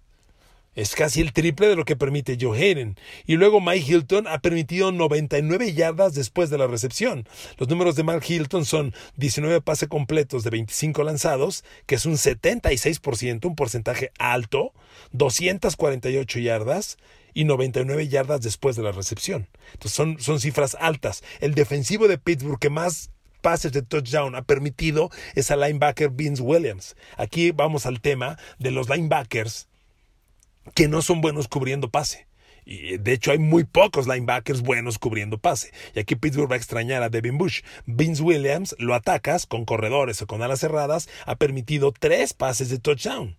Es 0.73 0.93
casi 0.93 1.21
el 1.21 1.31
triple 1.31 1.69
de 1.69 1.77
lo 1.77 1.85
que 1.85 1.95
permite 1.95 2.37
Joe 2.39 2.57
Hayden. 2.57 2.97
Y 3.25 3.35
luego 3.35 3.61
Mike 3.61 3.93
Hilton 3.93 4.27
ha 4.27 4.39
permitido 4.39 4.91
99 4.91 5.73
yardas 5.73 6.15
después 6.15 6.49
de 6.49 6.57
la 6.57 6.67
recepción. 6.67 7.27
Los 7.57 7.69
números 7.69 7.95
de 7.95 8.03
Mike 8.03 8.33
Hilton 8.33 8.65
son 8.65 8.93
19 9.15 9.61
pases 9.61 9.87
completos 9.87 10.43
de 10.43 10.49
25 10.49 11.03
lanzados, 11.03 11.63
que 11.85 11.95
es 11.95 12.05
un 12.05 12.15
76%, 12.15 13.45
un 13.45 13.55
porcentaje 13.55 14.11
alto, 14.19 14.73
248 15.13 16.39
yardas 16.39 16.97
y 17.35 17.43
99 17.43 18.07
yardas 18.07 18.41
después 18.41 18.75
de 18.75 18.81
la 18.81 18.91
recepción. 18.91 19.47
Entonces 19.73 19.91
son, 19.91 20.19
son 20.19 20.39
cifras 20.39 20.75
altas. 20.79 21.23
El 21.41 21.53
defensivo 21.53 22.07
de 22.07 22.17
Pittsburgh 22.17 22.57
que 22.57 22.71
más 22.71 23.11
pases 23.41 23.73
de 23.73 23.83
touchdown 23.83 24.33
ha 24.33 24.41
permitido 24.41 25.11
es 25.35 25.51
al 25.51 25.59
linebacker 25.59 26.09
Vince 26.09 26.41
Williams. 26.41 26.95
Aquí 27.17 27.51
vamos 27.51 27.85
al 27.85 28.01
tema 28.01 28.39
de 28.57 28.71
los 28.71 28.89
linebackers 28.89 29.67
que 30.73 30.87
no 30.87 31.03
son 31.03 31.21
buenos 31.21 31.47
cubriendo 31.47 31.91
pase. 31.91 32.25
Y 32.65 32.97
de 32.97 33.13
hecho 33.13 33.31
hay 33.31 33.37
muy 33.37 33.63
pocos 33.65 34.07
linebackers 34.07 34.61
buenos 34.61 34.97
cubriendo 34.97 35.37
pase. 35.37 35.71
Y 35.93 35.99
aquí 35.99 36.15
Pittsburgh 36.15 36.49
va 36.49 36.55
a 36.55 36.57
extrañar 36.57 37.03
a 37.03 37.09
Devin 37.09 37.37
Bush. 37.37 37.61
Vince 37.85 38.23
Williams 38.23 38.75
lo 38.79 38.95
atacas 38.95 39.45
con 39.45 39.65
corredores 39.65 40.21
o 40.21 40.27
con 40.27 40.41
alas 40.41 40.61
cerradas. 40.61 41.07
Ha 41.25 41.35
permitido 41.35 41.91
tres 41.91 42.33
pases 42.33 42.69
de 42.69 42.79
touchdown. 42.79 43.37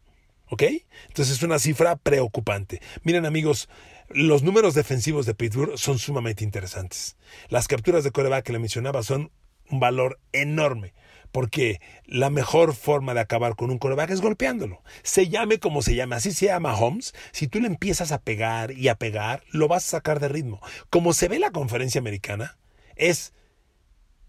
¿Ok? 0.49 0.62
Entonces 1.09 1.37
es 1.37 1.43
una 1.43 1.59
cifra 1.59 1.97
preocupante. 1.97 2.81
Miren 3.03 3.26
amigos, 3.26 3.69
los 4.09 4.43
números 4.43 4.75
defensivos 4.75 5.26
de 5.26 5.35
Pittsburgh 5.35 5.76
son 5.79 5.99
sumamente 5.99 6.45
interesantes. 6.45 7.17
Las 7.49 7.69
capturas 7.69 8.05
de 8.05 8.12
coreback 8.12 8.45
que 8.45 8.53
le 8.53 8.59
mencionaba 8.59 9.03
son 9.03 9.33
un 9.69 9.81
valor 9.81 10.21
enorme 10.33 10.95
porque 11.33 11.83
la 12.07 12.31
mejor 12.31 12.75
forma 12.75 13.12
de 13.12 13.21
acabar 13.21 13.57
con 13.57 13.71
un 13.71 13.79
coreback 13.79 14.09
es 14.09 14.23
golpeándolo. 14.23 14.83
Se 15.03 15.29
llame 15.29 15.59
como 15.59 15.83
se 15.83 15.95
llame, 15.95 16.17
así 16.17 16.33
se 16.33 16.47
llama 16.47 16.75
Holmes. 16.75 17.15
Si 17.33 17.47
tú 17.47 17.61
le 17.61 17.67
empiezas 17.67 18.11
a 18.11 18.23
pegar 18.23 18.73
y 18.73 18.88
a 18.88 18.95
pegar, 18.95 19.43
lo 19.50 19.69
vas 19.69 19.85
a 19.85 19.99
sacar 19.99 20.19
de 20.19 20.29
ritmo. 20.29 20.62
Como 20.88 21.12
se 21.12 21.29
ve 21.29 21.38
la 21.38 21.50
conferencia 21.50 21.99
americana, 21.99 22.57
es 22.95 23.35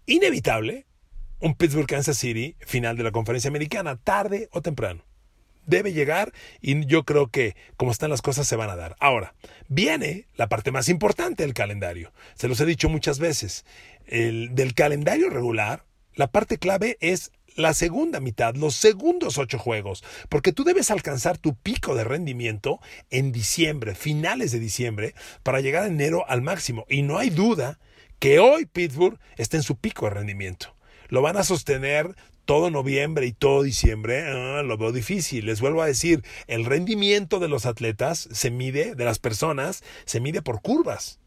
inevitable 0.04 0.86
un 1.40 1.54
Pittsburgh 1.54 1.86
Kansas 1.86 2.18
City 2.18 2.56
final 2.60 2.96
de 2.96 3.04
la 3.04 3.12
conferencia 3.12 3.48
americana, 3.48 3.96
tarde 3.96 4.50
o 4.52 4.60
temprano. 4.60 5.07
Debe 5.68 5.92
llegar 5.92 6.32
y 6.60 6.84
yo 6.86 7.04
creo 7.04 7.28
que 7.28 7.54
como 7.76 7.92
están 7.92 8.10
las 8.10 8.22
cosas 8.22 8.48
se 8.48 8.56
van 8.56 8.70
a 8.70 8.76
dar. 8.76 8.96
Ahora, 8.98 9.34
viene 9.68 10.26
la 10.34 10.48
parte 10.48 10.72
más 10.72 10.88
importante 10.88 11.44
del 11.44 11.54
calendario. 11.54 12.12
Se 12.34 12.48
los 12.48 12.60
he 12.60 12.66
dicho 12.66 12.88
muchas 12.88 13.20
veces. 13.20 13.64
El, 14.06 14.54
del 14.54 14.74
calendario 14.74 15.30
regular 15.30 15.84
la 16.18 16.26
parte 16.26 16.58
clave 16.58 16.98
es 17.00 17.30
la 17.54 17.74
segunda 17.74 18.18
mitad, 18.18 18.56
los 18.56 18.74
segundos 18.74 19.38
ocho 19.38 19.56
juegos, 19.56 20.02
porque 20.28 20.52
tú 20.52 20.64
debes 20.64 20.90
alcanzar 20.90 21.38
tu 21.38 21.54
pico 21.54 21.94
de 21.94 22.02
rendimiento 22.02 22.80
en 23.10 23.30
diciembre, 23.30 23.94
finales 23.94 24.50
de 24.50 24.58
diciembre, 24.58 25.14
para 25.44 25.60
llegar 25.60 25.86
enero 25.86 26.28
al 26.28 26.42
máximo. 26.42 26.86
Y 26.88 27.02
no 27.02 27.18
hay 27.18 27.30
duda 27.30 27.78
que 28.18 28.40
hoy 28.40 28.66
Pittsburgh 28.66 29.20
está 29.36 29.58
en 29.58 29.62
su 29.62 29.76
pico 29.76 30.06
de 30.06 30.14
rendimiento. 30.14 30.74
Lo 31.06 31.22
van 31.22 31.36
a 31.36 31.44
sostener 31.44 32.16
todo 32.48 32.70
noviembre 32.70 33.26
y 33.26 33.32
todo 33.32 33.62
diciembre, 33.62 34.24
ah, 34.26 34.62
lo 34.62 34.78
veo 34.78 34.90
difícil. 34.90 35.44
Les 35.44 35.60
vuelvo 35.60 35.82
a 35.82 35.86
decir, 35.86 36.24
el 36.46 36.64
rendimiento 36.64 37.40
de 37.40 37.48
los 37.48 37.66
atletas 37.66 38.26
se 38.32 38.50
mide, 38.50 38.94
de 38.94 39.04
las 39.04 39.18
personas, 39.18 39.84
se 40.06 40.18
mide 40.18 40.40
por 40.40 40.62
curvas. 40.62 41.20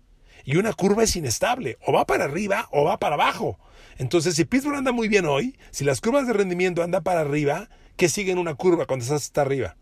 Y 0.46 0.58
una 0.58 0.74
curva 0.74 1.04
es 1.04 1.16
inestable, 1.16 1.78
o 1.86 1.94
va 1.94 2.08
para 2.08 2.24
arriba 2.24 2.68
o 2.72 2.86
va 2.86 2.98
para 2.98 3.14
abajo. 3.14 3.60
Entonces, 4.00 4.34
si 4.34 4.46
Pittsburgh 4.46 4.78
anda 4.78 4.92
muy 4.92 5.10
bien 5.10 5.28
hoy, 5.28 5.60
si 5.70 5.84
las 5.84 6.02
curvas 6.02 6.26
de 6.26 6.34
rendimiento 6.34 6.82
andan 6.82 7.04
para 7.04 7.20
arriba, 7.20 7.70
¿qué 7.98 8.10
sigue 8.10 8.32
en 8.32 8.40
una 8.40 8.56
curva 8.56 8.88
cuando 8.88 9.04
estás 9.04 9.22
hasta 9.22 9.42
arriba? 9.42 9.78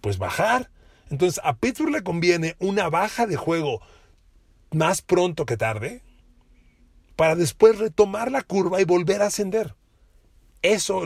Pues 0.00 0.18
bajar. 0.18 0.70
Entonces, 1.10 1.40
a 1.42 1.56
Pittsburgh 1.56 1.90
le 1.90 2.04
conviene 2.04 2.54
una 2.60 2.88
baja 2.90 3.26
de 3.26 3.34
juego 3.34 3.80
más 4.70 5.02
pronto 5.02 5.46
que 5.46 5.56
tarde 5.56 6.02
para 7.16 7.34
después 7.34 7.76
retomar 7.76 8.30
la 8.30 8.42
curva 8.42 8.80
y 8.80 8.84
volver 8.84 9.22
a 9.22 9.26
ascender. 9.26 9.74
Eso, 10.62 11.04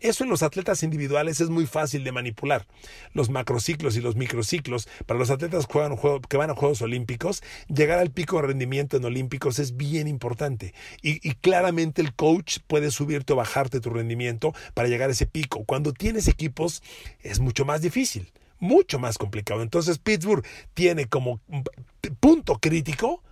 eso 0.00 0.24
en 0.24 0.30
los 0.30 0.42
atletas 0.42 0.82
individuales 0.82 1.40
es 1.40 1.50
muy 1.50 1.66
fácil 1.66 2.04
de 2.04 2.12
manipular. 2.12 2.66
Los 3.12 3.30
macrociclos 3.30 3.96
y 3.96 4.00
los 4.00 4.16
microciclos, 4.16 4.88
para 5.06 5.18
los 5.18 5.30
atletas 5.30 5.66
que, 5.66 6.36
van 6.36 6.50
a 6.50 6.54
Juegos 6.54 6.82
Olímpicos, 6.82 7.42
llegar 7.68 7.98
al 7.98 8.10
pico 8.10 8.36
de 8.36 8.48
rendimiento 8.48 8.96
en 8.96 9.04
Olímpicos 9.04 9.58
es 9.58 9.76
bien 9.76 10.08
importante. 10.08 10.74
Y, 11.02 11.26
y 11.28 11.34
claramente 11.34 12.02
el 12.02 12.14
coach 12.14 12.58
puede 12.66 12.90
subirte 12.90 13.32
o 13.32 13.36
bajarte 13.36 13.80
tu 13.80 13.90
rendimiento 13.90 14.54
para 14.74 14.88
llegar 14.88 15.10
a 15.10 15.12
ese 15.12 15.26
pico. 15.26 15.64
Cuando 15.64 15.92
tienes 15.92 16.28
equipos 16.28 16.82
es 17.20 17.40
mucho 17.40 17.64
más 17.64 17.82
difícil, 17.82 18.32
mucho 18.58 18.98
más 18.98 19.18
complicado. 19.18 19.62
Entonces 19.62 19.98
Pittsburgh 19.98 20.44
tiene 20.74 21.06
como 21.06 21.40
punto 22.20 22.58
crítico 22.58 23.22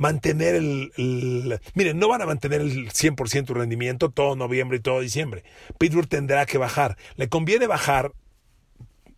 mantener 0.00 0.54
el, 0.54 1.60
Miren, 1.74 1.98
no 1.98 2.08
van 2.08 2.22
a 2.22 2.26
mantener 2.26 2.62
el 2.62 2.88
100% 2.90 3.48
rendimiento 3.48 4.08
todo 4.10 4.34
noviembre 4.34 4.78
y 4.78 4.80
todo 4.80 5.00
diciembre. 5.00 5.44
Pittsburgh 5.78 6.08
tendrá 6.08 6.46
que 6.46 6.56
bajar. 6.56 6.96
Le 7.16 7.28
conviene 7.28 7.66
bajar 7.66 8.12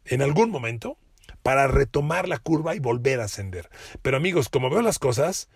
en 0.07 0.23
algún 0.23 0.51
momento 0.51 0.99
para 1.45 1.69
retomar 1.69 2.27
la 2.27 2.39
curva 2.39 2.75
y 2.75 2.81
volver 2.81 3.21
a 3.21 3.25
ascender. 3.25 3.71
Pero 4.03 4.17
amigos, 4.17 4.49
como 4.49 4.71
veo 4.71 4.83
las 4.83 4.99
cosas, 4.99 5.49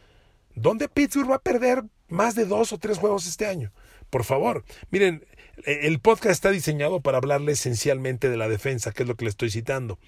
¿dónde 0.54 0.88
Pittsburgh 0.88 1.32
va 1.32 1.36
a 1.36 1.42
perder 1.42 1.82
más 2.06 2.36
de 2.36 2.44
dos 2.44 2.72
o 2.72 2.78
tres 2.78 2.98
juegos 2.98 3.26
este 3.26 3.46
año? 3.46 3.72
Por 4.10 4.22
favor, 4.22 4.64
miren, 4.90 5.26
e, 5.64 5.88
el 5.88 5.98
podcast 5.98 6.34
está 6.34 6.52
diseñado 6.52 7.00
para 7.00 7.18
hablarle 7.18 7.50
esencialmente 7.50 8.30
de 8.30 8.36
la 8.36 8.48
defensa, 8.48 8.92
que 8.92 9.02
es 9.02 9.08
lo 9.08 9.16
que 9.16 9.24
le 9.24 9.30
estoy 9.30 9.50
citando. 9.50 9.98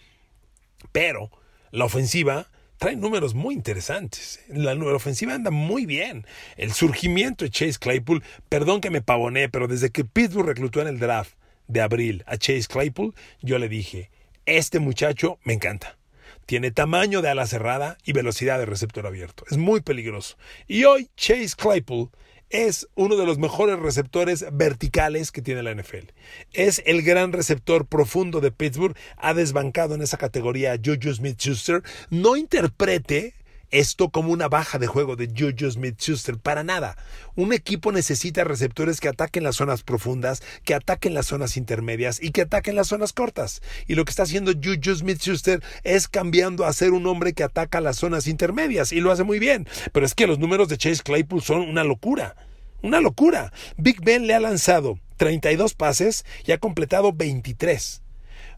Pero 0.92 1.32
la 1.72 1.86
ofensiva 1.86 2.46
trae 2.78 2.96
números 2.96 3.34
muy 3.34 3.54
interesantes. 3.54 4.40
La, 4.48 4.74
la 4.74 4.94
ofensiva 4.94 5.34
anda 5.34 5.50
muy 5.50 5.84
bien. 5.84 6.26
El 6.56 6.72
surgimiento 6.72 7.44
de 7.44 7.50
Chase 7.50 7.78
Claypool, 7.78 8.22
perdón 8.48 8.80
que 8.80 8.90
me 8.90 9.02
pavoné, 9.02 9.48
pero 9.48 9.68
desde 9.68 9.90
que 9.90 10.04
Pittsburgh 10.04 10.48
reclutó 10.48 10.80
en 10.80 10.88
el 10.88 10.98
draft 10.98 11.32
de 11.66 11.80
abril 11.82 12.24
a 12.26 12.38
Chase 12.38 12.66
Claypool, 12.68 13.14
yo 13.42 13.58
le 13.58 13.68
dije, 13.68 14.10
este 14.46 14.78
muchacho 14.78 15.38
me 15.44 15.52
encanta. 15.52 15.98
Tiene 16.46 16.70
tamaño 16.70 17.20
de 17.20 17.28
ala 17.28 17.46
cerrada 17.46 17.98
y 18.04 18.12
velocidad 18.12 18.58
de 18.58 18.64
receptor 18.64 19.06
abierto. 19.06 19.44
Es 19.50 19.58
muy 19.58 19.82
peligroso. 19.82 20.38
Y 20.66 20.84
hoy 20.84 21.10
Chase 21.14 21.54
Claypool 21.56 22.08
es 22.50 22.88
uno 22.94 23.16
de 23.16 23.26
los 23.26 23.38
mejores 23.38 23.78
receptores 23.78 24.46
verticales 24.52 25.32
que 25.32 25.42
tiene 25.42 25.62
la 25.62 25.74
NFL. 25.74 26.12
Es 26.52 26.82
el 26.86 27.02
gran 27.02 27.32
receptor 27.32 27.86
profundo 27.86 28.40
de 28.40 28.50
Pittsburgh. 28.50 28.96
Ha 29.16 29.34
desbancado 29.34 29.94
en 29.94 30.02
esa 30.02 30.16
categoría 30.16 30.72
a 30.72 30.78
Juju 30.82 31.14
Smith-Schuster. 31.14 31.82
No 32.10 32.36
interprete 32.36 33.34
esto 33.70 34.10
como 34.10 34.32
una 34.32 34.48
baja 34.48 34.78
de 34.78 34.86
juego 34.86 35.16
de 35.16 35.28
Juju 35.28 35.70
Smith-Schuster. 35.70 36.38
Para 36.38 36.64
nada. 36.64 36.96
Un 37.34 37.52
equipo 37.52 37.92
necesita 37.92 38.44
receptores 38.44 39.00
que 39.00 39.08
ataquen 39.08 39.44
las 39.44 39.56
zonas 39.56 39.82
profundas, 39.82 40.42
que 40.64 40.74
ataquen 40.74 41.14
las 41.14 41.26
zonas 41.26 41.56
intermedias 41.56 42.22
y 42.22 42.30
que 42.30 42.42
ataquen 42.42 42.76
las 42.76 42.88
zonas 42.88 43.12
cortas. 43.12 43.62
Y 43.86 43.94
lo 43.94 44.04
que 44.04 44.10
está 44.10 44.24
haciendo 44.24 44.52
Juju 44.52 44.96
Smith-Schuster 44.96 45.62
es 45.84 46.08
cambiando 46.08 46.64
a 46.64 46.72
ser 46.72 46.92
un 46.92 47.06
hombre 47.06 47.32
que 47.32 47.44
ataca 47.44 47.80
las 47.80 47.96
zonas 47.96 48.26
intermedias 48.26 48.92
y 48.92 49.00
lo 49.00 49.12
hace 49.12 49.24
muy 49.24 49.38
bien. 49.38 49.68
Pero 49.92 50.06
es 50.06 50.14
que 50.14 50.26
los 50.26 50.38
números 50.38 50.68
de 50.68 50.78
Chase 50.78 51.02
Claypool 51.02 51.42
son 51.42 51.60
una 51.60 51.84
locura. 51.84 52.36
Una 52.82 53.00
locura. 53.00 53.52
Big 53.76 54.00
Ben 54.02 54.26
le 54.26 54.34
ha 54.34 54.40
lanzado 54.40 54.98
32 55.16 55.74
pases 55.74 56.24
y 56.46 56.52
ha 56.52 56.58
completado 56.58 57.12
23. 57.12 58.02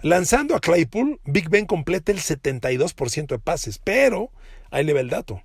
Lanzando 0.03 0.55
a 0.55 0.61
Claypool, 0.61 1.21
Big 1.25 1.51
Ben 1.51 1.67
completa 1.67 2.11
el 2.11 2.21
72% 2.21 3.27
de 3.27 3.39
pases, 3.39 3.79
pero 3.83 4.31
ahí 4.71 4.85
le 4.85 4.93
ve 4.93 5.01
el 5.01 5.11
dato. 5.11 5.43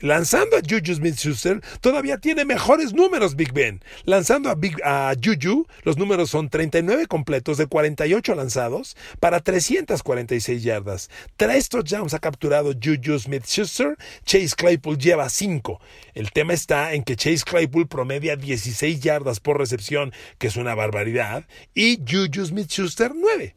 Lanzando 0.00 0.58
a 0.58 0.60
Juju 0.60 0.96
Smith-Schuster, 0.96 1.62
todavía 1.80 2.18
tiene 2.18 2.44
mejores 2.44 2.92
números 2.92 3.34
Big 3.34 3.54
Ben. 3.54 3.82
Lanzando 4.04 4.50
a, 4.50 4.54
Big, 4.54 4.76
a 4.84 5.14
Juju, 5.14 5.66
los 5.84 5.96
números 5.96 6.28
son 6.28 6.50
39 6.50 7.06
completos 7.06 7.56
de 7.56 7.66
48 7.66 8.34
lanzados 8.34 8.94
para 9.20 9.40
346 9.40 10.62
yardas. 10.62 11.08
Tres 11.38 11.70
touchdowns 11.70 12.12
ha 12.12 12.18
capturado 12.18 12.74
Juju 12.74 13.18
Smith-Schuster. 13.18 13.96
Chase 14.26 14.54
Claypool 14.54 14.98
lleva 14.98 15.30
5. 15.30 15.80
El 16.12 16.30
tema 16.30 16.52
está 16.52 16.92
en 16.92 17.02
que 17.02 17.16
Chase 17.16 17.44
Claypool 17.46 17.88
promedia 17.88 18.36
16 18.36 19.00
yardas 19.00 19.40
por 19.40 19.56
recepción, 19.56 20.12
que 20.36 20.48
es 20.48 20.56
una 20.56 20.74
barbaridad, 20.74 21.46
y 21.72 22.00
Juju 22.06 22.44
Smith-Schuster 22.44 23.12
9 23.14 23.56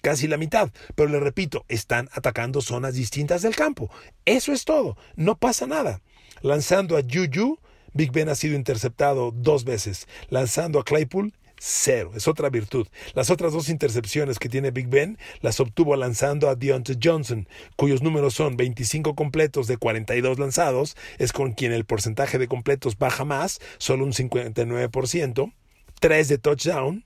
casi 0.00 0.28
la 0.28 0.36
mitad. 0.36 0.70
Pero 0.94 1.08
le 1.08 1.20
repito, 1.20 1.64
están 1.68 2.08
atacando 2.12 2.60
zonas 2.60 2.94
distintas 2.94 3.42
del 3.42 3.56
campo. 3.56 3.90
Eso 4.24 4.52
es 4.52 4.64
todo, 4.64 4.96
no 5.16 5.36
pasa 5.36 5.66
nada. 5.66 6.00
Lanzando 6.40 6.96
a 6.96 7.02
Juju, 7.02 7.58
Big 7.92 8.10
Ben 8.10 8.28
ha 8.28 8.34
sido 8.34 8.56
interceptado 8.56 9.32
dos 9.32 9.64
veces. 9.64 10.08
Lanzando 10.28 10.78
a 10.78 10.84
Claypool, 10.84 11.32
cero. 11.64 12.10
Es 12.16 12.26
otra 12.26 12.50
virtud. 12.50 12.88
Las 13.14 13.30
otras 13.30 13.52
dos 13.52 13.68
intercepciones 13.68 14.40
que 14.40 14.48
tiene 14.48 14.72
Big 14.72 14.88
Ben 14.88 15.16
las 15.40 15.60
obtuvo 15.60 15.94
lanzando 15.94 16.48
a 16.48 16.56
Deontay 16.56 16.98
Johnson, 17.02 17.48
cuyos 17.76 18.02
números 18.02 18.34
son 18.34 18.56
25 18.56 19.14
completos 19.14 19.68
de 19.68 19.76
42 19.76 20.40
lanzados, 20.40 20.96
es 21.18 21.32
con 21.32 21.52
quien 21.52 21.72
el 21.72 21.84
porcentaje 21.84 22.38
de 22.38 22.48
completos 22.48 22.98
baja 22.98 23.24
más, 23.24 23.60
solo 23.78 24.04
un 24.04 24.12
59%, 24.12 25.52
3 26.00 26.28
de 26.28 26.38
touchdown, 26.38 27.04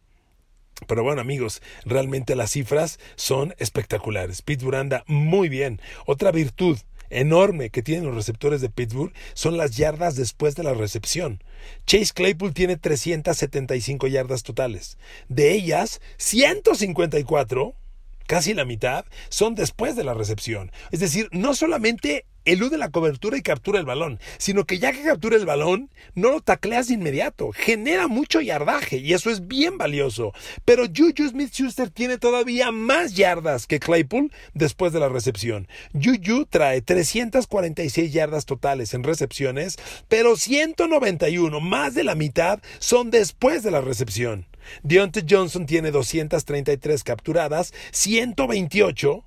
pero 0.87 1.03
bueno, 1.03 1.21
amigos, 1.21 1.63
realmente 1.85 2.37
las 2.37 2.51
cifras 2.51 2.99
son 3.17 3.55
espectaculares. 3.59 4.43
Pittsburgh 4.43 4.77
anda 4.77 5.05
muy 5.07 5.49
bien. 5.49 5.81
Otra 6.07 6.33
virtud 6.33 6.79
enorme 7.09 7.71
que 7.71 7.83
tienen 7.83 8.05
los 8.05 8.15
receptores 8.15 8.61
de 8.61 8.69
Pittsburgh 8.69 9.13
son 9.35 9.57
las 9.57 9.77
yardas 9.77 10.17
después 10.17 10.55
de 10.55 10.65
la 10.65 10.75
recepción. 10.75 11.43
Chase 11.87 12.13
Claypool 12.15 12.53
tiene 12.53 12.77
375 12.77 14.07
yardas 14.07 14.43
totales. 14.43 14.99
De 15.29 15.53
ellas, 15.53 16.01
154 16.19 17.75
casi 18.27 18.55
la 18.55 18.65
mitad, 18.65 19.05
son 19.29 19.55
después 19.55 19.97
de 19.97 20.05
la 20.05 20.15
recepción. 20.15 20.73
Es 20.91 21.01
decir, 21.01 21.29
no 21.33 21.55
solamente 21.55 22.27
elude 22.47 22.79
la 22.79 22.91
cobertura 22.91 23.37
y 23.37 23.43
captura 23.43 23.79
el 23.79 23.85
balón, 23.85 24.21
sino 24.39 24.65
que 24.65 24.79
ya 24.79 24.93
que 24.93 25.03
captura 25.03 25.37
el 25.37 25.45
balón, 25.45 25.91
no 26.15 26.31
lo 26.31 26.41
tacleas 26.41 26.89
de 26.89 26.95
inmediato, 26.95 27.51
genera 27.53 28.07
mucho 28.07 28.41
yardaje 28.41 28.99
y 28.99 29.13
eso 29.13 29.31
es 29.31 29.47
bien 29.47 29.77
valioso. 29.77 30.33
Pero 30.65 30.85
Juju 30.87 31.29
Smith-Schuster 31.29 31.91
tiene 31.91 32.19
todavía 32.19 32.71
más 32.71 33.15
yardas 33.15 33.67
que 33.67 33.81
Claypool 33.81 34.33
después 34.55 34.93
de 34.93 35.01
la 35.01 35.09
recepción. 35.09 35.69
Juju 35.93 36.47
trae 36.47 36.81
346 36.81 38.13
yardas 38.13 38.47
totales 38.47 38.95
en 38.95 39.03
recepciones, 39.03 39.77
pero 40.09 40.37
191, 40.37 41.61
más 41.61 41.95
de 41.95 42.05
la 42.05 42.15
mitad, 42.15 42.61
son 42.79 43.11
después 43.11 43.65
de 43.65 43.73
la 43.73 43.81
recepción. 43.81 44.47
Deontay 44.83 45.25
Johnson 45.29 45.67
tiene 45.67 45.91
233 45.91 47.05
capturadas, 47.05 47.73
128 47.93 49.25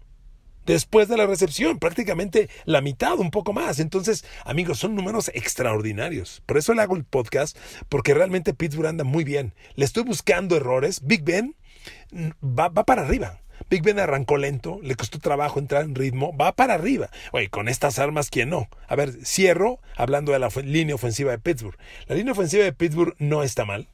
después 0.65 1.07
de 1.07 1.17
la 1.17 1.25
recepción, 1.25 1.79
prácticamente 1.79 2.49
la 2.65 2.81
mitad, 2.81 3.17
un 3.19 3.31
poco 3.31 3.53
más. 3.53 3.79
Entonces, 3.79 4.23
amigos, 4.45 4.77
son 4.79 4.95
números 4.95 5.31
extraordinarios. 5.33 6.41
Por 6.45 6.57
eso 6.57 6.73
le 6.73 6.81
hago 6.81 6.95
el 6.95 7.03
podcast, 7.03 7.57
porque 7.89 8.13
realmente 8.13 8.53
Pittsburgh 8.53 8.87
anda 8.87 9.03
muy 9.03 9.23
bien. 9.23 9.53
Le 9.75 9.85
estoy 9.85 10.03
buscando 10.03 10.55
errores. 10.55 11.01
Big 11.03 11.23
Ben 11.23 11.55
va, 12.43 12.71
para 12.71 13.01
arriba. 13.01 13.41
Big 13.69 13.81
Ben 13.81 13.99
arrancó 13.99 14.37
lento, 14.37 14.79
le 14.81 14.95
costó 14.95 15.19
trabajo 15.19 15.59
entrar 15.59 15.83
en 15.83 15.95
ritmo, 15.95 16.35
va 16.37 16.55
para 16.55 16.75
arriba. 16.75 17.09
Oye, 17.33 17.49
con 17.49 17.67
estas 17.67 17.99
armas, 17.99 18.29
¿quién 18.29 18.49
no? 18.49 18.69
A 18.87 18.95
ver, 18.95 19.25
cierro 19.25 19.79
hablando 19.97 20.31
de 20.31 20.39
la 20.39 20.49
línea 20.63 20.95
ofensiva 20.95 21.31
de 21.31 21.39
Pittsburgh. 21.39 21.77
La 22.07 22.15
línea 22.15 22.31
ofensiva 22.31 22.63
de 22.63 22.73
Pittsburgh 22.73 23.15
no 23.17 23.43
está 23.43 23.65
mal 23.65 23.87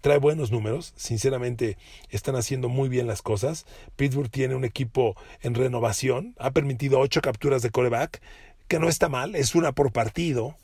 trae 0.00 0.18
buenos 0.18 0.50
números, 0.50 0.92
sinceramente 0.96 1.76
están 2.10 2.36
haciendo 2.36 2.68
muy 2.68 2.88
bien 2.88 3.06
las 3.06 3.22
cosas. 3.22 3.66
Pittsburgh 3.96 4.30
tiene 4.30 4.54
un 4.54 4.64
equipo 4.64 5.16
en 5.40 5.54
renovación, 5.54 6.34
ha 6.38 6.52
permitido 6.52 7.00
ocho 7.00 7.20
capturas 7.20 7.62
de 7.62 7.70
coreback, 7.70 8.20
que 8.68 8.78
no 8.78 8.88
está 8.88 9.08
mal, 9.08 9.34
es 9.34 9.54
una 9.54 9.72
por 9.72 9.92
partido. 9.92 10.56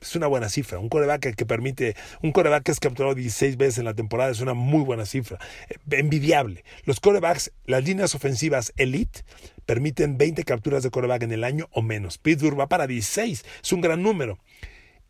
Es 0.00 0.16
una 0.16 0.26
buena 0.26 0.48
cifra. 0.48 0.80
Un 0.80 0.88
coreback 0.88 1.36
que 1.36 1.46
permite, 1.46 1.94
un 2.22 2.32
coreback 2.32 2.64
que 2.64 2.72
es 2.72 2.80
capturado 2.80 3.14
16 3.14 3.56
veces 3.56 3.78
en 3.78 3.84
la 3.84 3.94
temporada 3.94 4.32
es 4.32 4.40
una 4.40 4.52
muy 4.52 4.82
buena 4.82 5.06
cifra. 5.06 5.38
Eh, 5.68 5.76
envidiable. 5.92 6.64
Los 6.84 6.98
corebacks, 6.98 7.52
las 7.66 7.84
líneas 7.84 8.12
ofensivas 8.16 8.72
elite, 8.76 9.20
permiten 9.64 10.18
20 10.18 10.42
capturas 10.42 10.82
de 10.82 10.90
coreback 10.90 11.22
en 11.22 11.30
el 11.30 11.44
año 11.44 11.68
o 11.70 11.82
menos. 11.82 12.18
Pittsburgh 12.18 12.58
va 12.58 12.66
para 12.66 12.88
16. 12.88 13.44
Es 13.62 13.72
un 13.72 13.80
gran 13.80 14.02
número. 14.02 14.40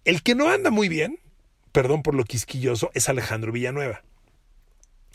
El 0.04 0.23
que 0.23 0.35
no 0.35 0.50
anda 0.50 0.71
muy 0.71 0.90
bien 0.90 1.19
perdón 1.73 2.02
por 2.02 2.14
lo 2.14 2.25
quisquilloso, 2.25 2.91
es 2.95 3.09
Alejandro 3.09 3.52
Villanueva. 3.52 4.02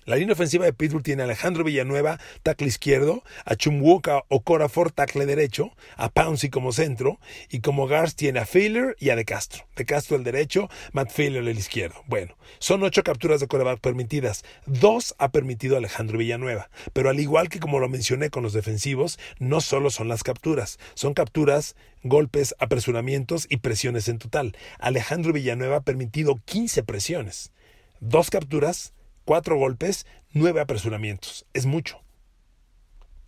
La 0.07 0.15
línea 0.15 0.35
ofensiva 0.35 0.63
de 0.63 0.71
Pittsburgh 0.71 1.03
tiene 1.03 1.23
a 1.23 1.25
Alejandro 1.25 1.65
Villanueva, 1.65 2.17
tackle 2.41 2.67
izquierdo, 2.67 3.25
a 3.43 3.57
Chumwoka 3.57 4.23
o 4.29 4.39
Corafor, 4.39 4.89
tackle 4.89 5.25
derecho, 5.25 5.73
a 5.97 6.07
Pouncey 6.07 6.49
como 6.49 6.71
centro, 6.71 7.19
y 7.49 7.59
como 7.59 7.89
guards 7.89 8.15
tiene 8.15 8.39
a 8.39 8.45
Failer 8.45 8.95
y 9.01 9.09
a 9.09 9.17
De 9.17 9.25
Castro. 9.25 9.65
De 9.75 9.83
Castro 9.83 10.15
el 10.15 10.23
derecho, 10.23 10.69
Matt 10.93 11.11
Failer 11.11 11.45
el 11.45 11.57
izquierdo. 11.57 12.03
Bueno, 12.07 12.37
son 12.59 12.83
ocho 12.83 13.03
capturas 13.03 13.41
de 13.41 13.47
coreback 13.47 13.81
permitidas. 13.81 14.45
Dos 14.65 15.13
ha 15.17 15.33
permitido 15.33 15.75
Alejandro 15.75 16.17
Villanueva. 16.17 16.69
Pero 16.93 17.09
al 17.09 17.19
igual 17.19 17.49
que 17.49 17.59
como 17.59 17.79
lo 17.79 17.89
mencioné 17.89 18.29
con 18.29 18.43
los 18.43 18.53
defensivos, 18.53 19.19
no 19.39 19.59
solo 19.59 19.89
son 19.89 20.07
las 20.07 20.23
capturas, 20.23 20.79
son 20.93 21.15
capturas 21.15 21.75
golpes, 22.03 22.55
apresuramientos 22.59 23.45
y 23.49 23.57
presiones 23.57 24.07
en 24.07 24.19
total. 24.19 24.55
Alejandro 24.79 25.33
Villanueva 25.33 25.75
ha 25.75 25.81
permitido 25.81 26.39
15 26.45 26.83
presiones, 26.83 27.51
dos 27.99 28.29
capturas, 28.29 28.93
cuatro 29.27 29.57
golpes, 29.57 30.07
nueve 30.31 30.61
apresuramientos. 30.61 31.45
Es 31.53 31.65
mucho. 31.65 32.01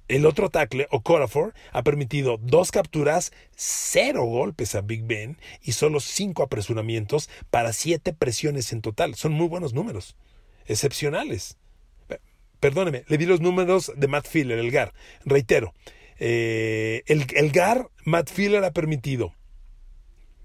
El 0.08 0.26
otro 0.26 0.50
tackle, 0.50 0.88
Okorafor, 0.90 1.54
ha 1.74 1.84
permitido 1.84 2.38
dos 2.42 2.72
capturas, 2.72 3.32
cero 3.56 4.24
golpes 4.24 4.74
a 4.76 4.82
Big 4.82 5.04
Ben 5.04 5.38
y 5.62 5.74
solo 5.74 6.00
cinco 6.00 6.42
apresuramientos 6.42 7.30
para 7.52 7.74
siete 7.74 8.14
presiones 8.14 8.72
en 8.72 8.82
total. 8.82 9.16
Son 9.16 9.34
muy 9.34 9.48
buenos 9.48 9.74
números. 9.74 10.16
Excepcionales. 10.66 11.58
Perdóneme, 12.62 13.04
le 13.08 13.18
di 13.18 13.26
los 13.26 13.42
números 13.42 13.92
de 13.96 14.08
Matt 14.08 14.26
Filler, 14.26 14.58
el 14.58 14.72
GAR. 14.72 14.94
Reitero, 15.26 15.74
eh, 16.18 17.04
el, 17.08 17.28
el 17.36 17.52
GAR, 17.52 17.90
Matt 18.06 18.30
Filler 18.30 18.64
ha 18.64 18.72
permitido 18.72 19.36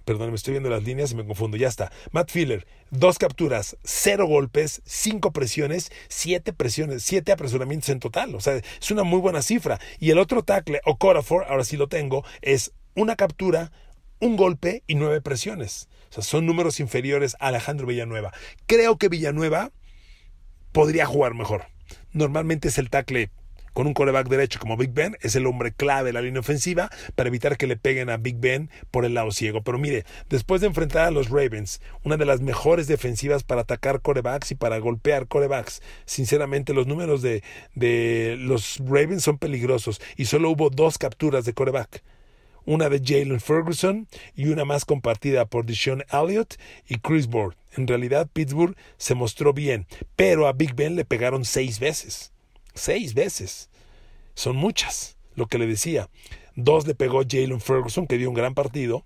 Perdón, 0.04 0.30
me 0.30 0.36
estoy 0.36 0.52
viendo 0.52 0.68
las 0.68 0.84
líneas 0.84 1.12
y 1.12 1.14
me 1.14 1.26
confundo. 1.26 1.56
Ya 1.56 1.68
está. 1.68 1.90
Matt 2.12 2.30
Filler, 2.30 2.66
dos 2.90 3.18
capturas, 3.18 3.76
cero 3.84 4.26
golpes, 4.26 4.82
cinco 4.84 5.32
presiones, 5.32 5.90
siete 6.08 6.52
presiones, 6.52 7.02
siete 7.02 7.32
apresuramientos 7.32 7.88
en 7.88 8.00
total. 8.00 8.34
O 8.34 8.40
sea, 8.40 8.56
es 8.56 8.90
una 8.90 9.02
muy 9.02 9.20
buena 9.20 9.42
cifra. 9.42 9.80
Y 9.98 10.10
el 10.10 10.18
otro 10.18 10.42
tackle, 10.42 10.80
o 10.84 10.98
Corafor, 10.98 11.44
ahora 11.48 11.64
sí 11.64 11.76
lo 11.76 11.88
tengo, 11.88 12.24
es 12.42 12.72
una 12.94 13.16
captura, 13.16 13.72
un 14.20 14.36
golpe 14.36 14.82
y 14.86 14.94
nueve 14.94 15.20
presiones. 15.20 15.88
O 16.10 16.14
sea, 16.14 16.22
son 16.22 16.46
números 16.46 16.80
inferiores 16.80 17.36
a 17.40 17.48
Alejandro 17.48 17.86
Villanueva. 17.86 18.32
Creo 18.66 18.98
que 18.98 19.08
Villanueva 19.08 19.72
podría 20.72 21.06
jugar 21.06 21.34
mejor. 21.34 21.64
Normalmente 22.12 22.68
es 22.68 22.78
el 22.78 22.90
tackle 22.90 23.30
con 23.74 23.86
un 23.86 23.92
coreback 23.92 24.28
derecho 24.28 24.58
como 24.58 24.78
Big 24.78 24.92
Ben, 24.92 25.18
es 25.20 25.36
el 25.36 25.46
hombre 25.46 25.72
clave 25.72 26.08
de 26.08 26.12
la 26.14 26.22
línea 26.22 26.40
ofensiva 26.40 26.90
para 27.14 27.28
evitar 27.28 27.58
que 27.58 27.66
le 27.66 27.76
peguen 27.76 28.08
a 28.08 28.16
Big 28.16 28.36
Ben 28.38 28.70
por 28.90 29.04
el 29.04 29.14
lado 29.14 29.30
ciego. 29.30 29.62
Pero 29.62 29.78
mire, 29.78 30.04
después 30.30 30.62
de 30.62 30.68
enfrentar 30.68 31.06
a 31.06 31.10
los 31.10 31.28
Ravens, 31.28 31.82
una 32.02 32.16
de 32.16 32.24
las 32.24 32.40
mejores 32.40 32.86
defensivas 32.86 33.42
para 33.42 33.62
atacar 33.62 34.00
corebacks 34.00 34.52
y 34.52 34.54
para 34.54 34.78
golpear 34.78 35.28
corebacks, 35.28 35.82
sinceramente 36.06 36.72
los 36.72 36.86
números 36.86 37.20
de, 37.20 37.42
de 37.74 38.36
los 38.38 38.78
Ravens 38.78 39.24
son 39.24 39.38
peligrosos 39.38 40.00
y 40.16 40.24
solo 40.24 40.50
hubo 40.50 40.70
dos 40.70 40.96
capturas 40.96 41.44
de 41.44 41.52
coreback 41.52 42.02
una 42.66 42.88
de 42.88 43.00
Jalen 43.04 43.40
Ferguson 43.40 44.08
y 44.34 44.48
una 44.48 44.64
más 44.64 44.84
compartida 44.84 45.46
por 45.46 45.66
Deshaun 45.66 46.02
Elliott 46.10 46.54
y 46.88 46.96
Chris 46.96 47.26
Board. 47.26 47.56
En 47.76 47.86
realidad, 47.86 48.28
Pittsburgh 48.32 48.76
se 48.96 49.14
mostró 49.14 49.52
bien, 49.52 49.86
pero 50.16 50.46
a 50.46 50.52
Big 50.52 50.74
Ben 50.74 50.96
le 50.96 51.04
pegaron 51.04 51.44
seis 51.44 51.78
veces. 51.78 52.33
Seis 52.74 53.14
veces. 53.14 53.70
Son 54.34 54.56
muchas, 54.56 55.16
lo 55.34 55.46
que 55.46 55.58
le 55.58 55.66
decía. 55.66 56.08
Dos 56.56 56.86
le 56.86 56.94
pegó 56.94 57.22
Jalen 57.28 57.60
Ferguson, 57.60 58.06
que 58.06 58.18
dio 58.18 58.28
un 58.28 58.34
gran 58.34 58.54
partido. 58.54 59.04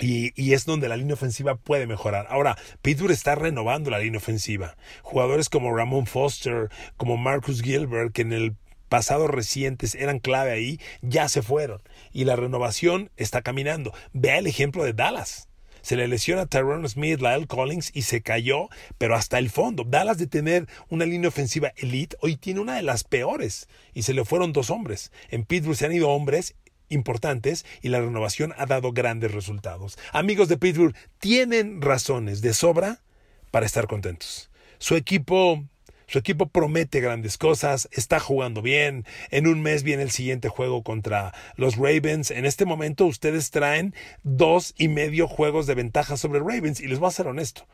Y, 0.00 0.32
y, 0.40 0.52
es 0.52 0.64
donde 0.64 0.88
la 0.88 0.96
línea 0.96 1.14
ofensiva 1.14 1.56
puede 1.56 1.88
mejorar. 1.88 2.26
Ahora, 2.30 2.56
Pittsburgh 2.82 3.10
está 3.10 3.34
renovando 3.34 3.90
la 3.90 3.98
línea 3.98 4.18
ofensiva. 4.18 4.76
Jugadores 5.02 5.48
como 5.48 5.74
Ramon 5.74 6.06
Foster, 6.06 6.70
como 6.96 7.16
Marcus 7.16 7.62
Gilbert, 7.62 8.12
que 8.12 8.22
en 8.22 8.32
el 8.32 8.54
pasado 8.88 9.26
recientes 9.26 9.94
eran 9.94 10.20
clave 10.20 10.52
ahí, 10.52 10.80
ya 11.02 11.28
se 11.28 11.42
fueron. 11.42 11.82
Y 12.12 12.24
la 12.24 12.36
renovación 12.36 13.10
está 13.16 13.42
caminando. 13.42 13.92
Vea 14.12 14.38
el 14.38 14.46
ejemplo 14.46 14.84
de 14.84 14.92
Dallas. 14.92 15.47
Se 15.88 15.96
le 15.96 16.06
lesiona 16.06 16.44
Tyrone 16.44 16.86
Smith, 16.86 17.18
Lyle 17.22 17.46
Collins 17.46 17.92
y 17.94 18.02
se 18.02 18.20
cayó, 18.20 18.68
pero 18.98 19.14
hasta 19.14 19.38
el 19.38 19.48
fondo. 19.48 19.84
Dallas 19.84 20.18
de 20.18 20.26
tener 20.26 20.68
una 20.90 21.06
línea 21.06 21.28
ofensiva 21.28 21.72
elite, 21.76 22.14
hoy 22.20 22.36
tiene 22.36 22.60
una 22.60 22.74
de 22.74 22.82
las 22.82 23.04
peores. 23.04 23.68
Y 23.94 24.02
se 24.02 24.12
le 24.12 24.26
fueron 24.26 24.52
dos 24.52 24.68
hombres. 24.68 25.12
En 25.30 25.46
Pittsburgh 25.46 25.78
se 25.78 25.86
han 25.86 25.94
ido 25.94 26.10
hombres 26.10 26.56
importantes 26.90 27.64
y 27.80 27.88
la 27.88 28.00
renovación 28.00 28.52
ha 28.58 28.66
dado 28.66 28.92
grandes 28.92 29.32
resultados. 29.32 29.98
Amigos 30.12 30.48
de 30.48 30.58
Pittsburgh, 30.58 30.94
tienen 31.20 31.80
razones 31.80 32.42
de 32.42 32.52
sobra 32.52 33.00
para 33.50 33.64
estar 33.64 33.86
contentos. 33.86 34.50
Su 34.76 34.94
equipo 34.94 35.64
su 36.08 36.18
equipo 36.18 36.48
promete 36.48 37.00
grandes 37.00 37.36
cosas, 37.36 37.86
está 37.92 38.18
jugando 38.18 38.62
bien. 38.62 39.04
En 39.30 39.46
un 39.46 39.60
mes 39.60 39.82
viene 39.82 40.02
el 40.02 40.10
siguiente 40.10 40.48
juego 40.48 40.82
contra 40.82 41.34
los 41.56 41.76
Ravens. 41.76 42.30
En 42.30 42.46
este 42.46 42.64
momento 42.64 43.04
ustedes 43.04 43.50
traen 43.50 43.94
dos 44.22 44.74
y 44.78 44.88
medio 44.88 45.28
juegos 45.28 45.66
de 45.66 45.74
ventaja 45.74 46.16
sobre 46.16 46.40
Ravens. 46.40 46.80
Y 46.80 46.88
les 46.88 46.98
voy 46.98 47.08
a 47.08 47.12
ser 47.12 47.26
honesto. 47.26 47.66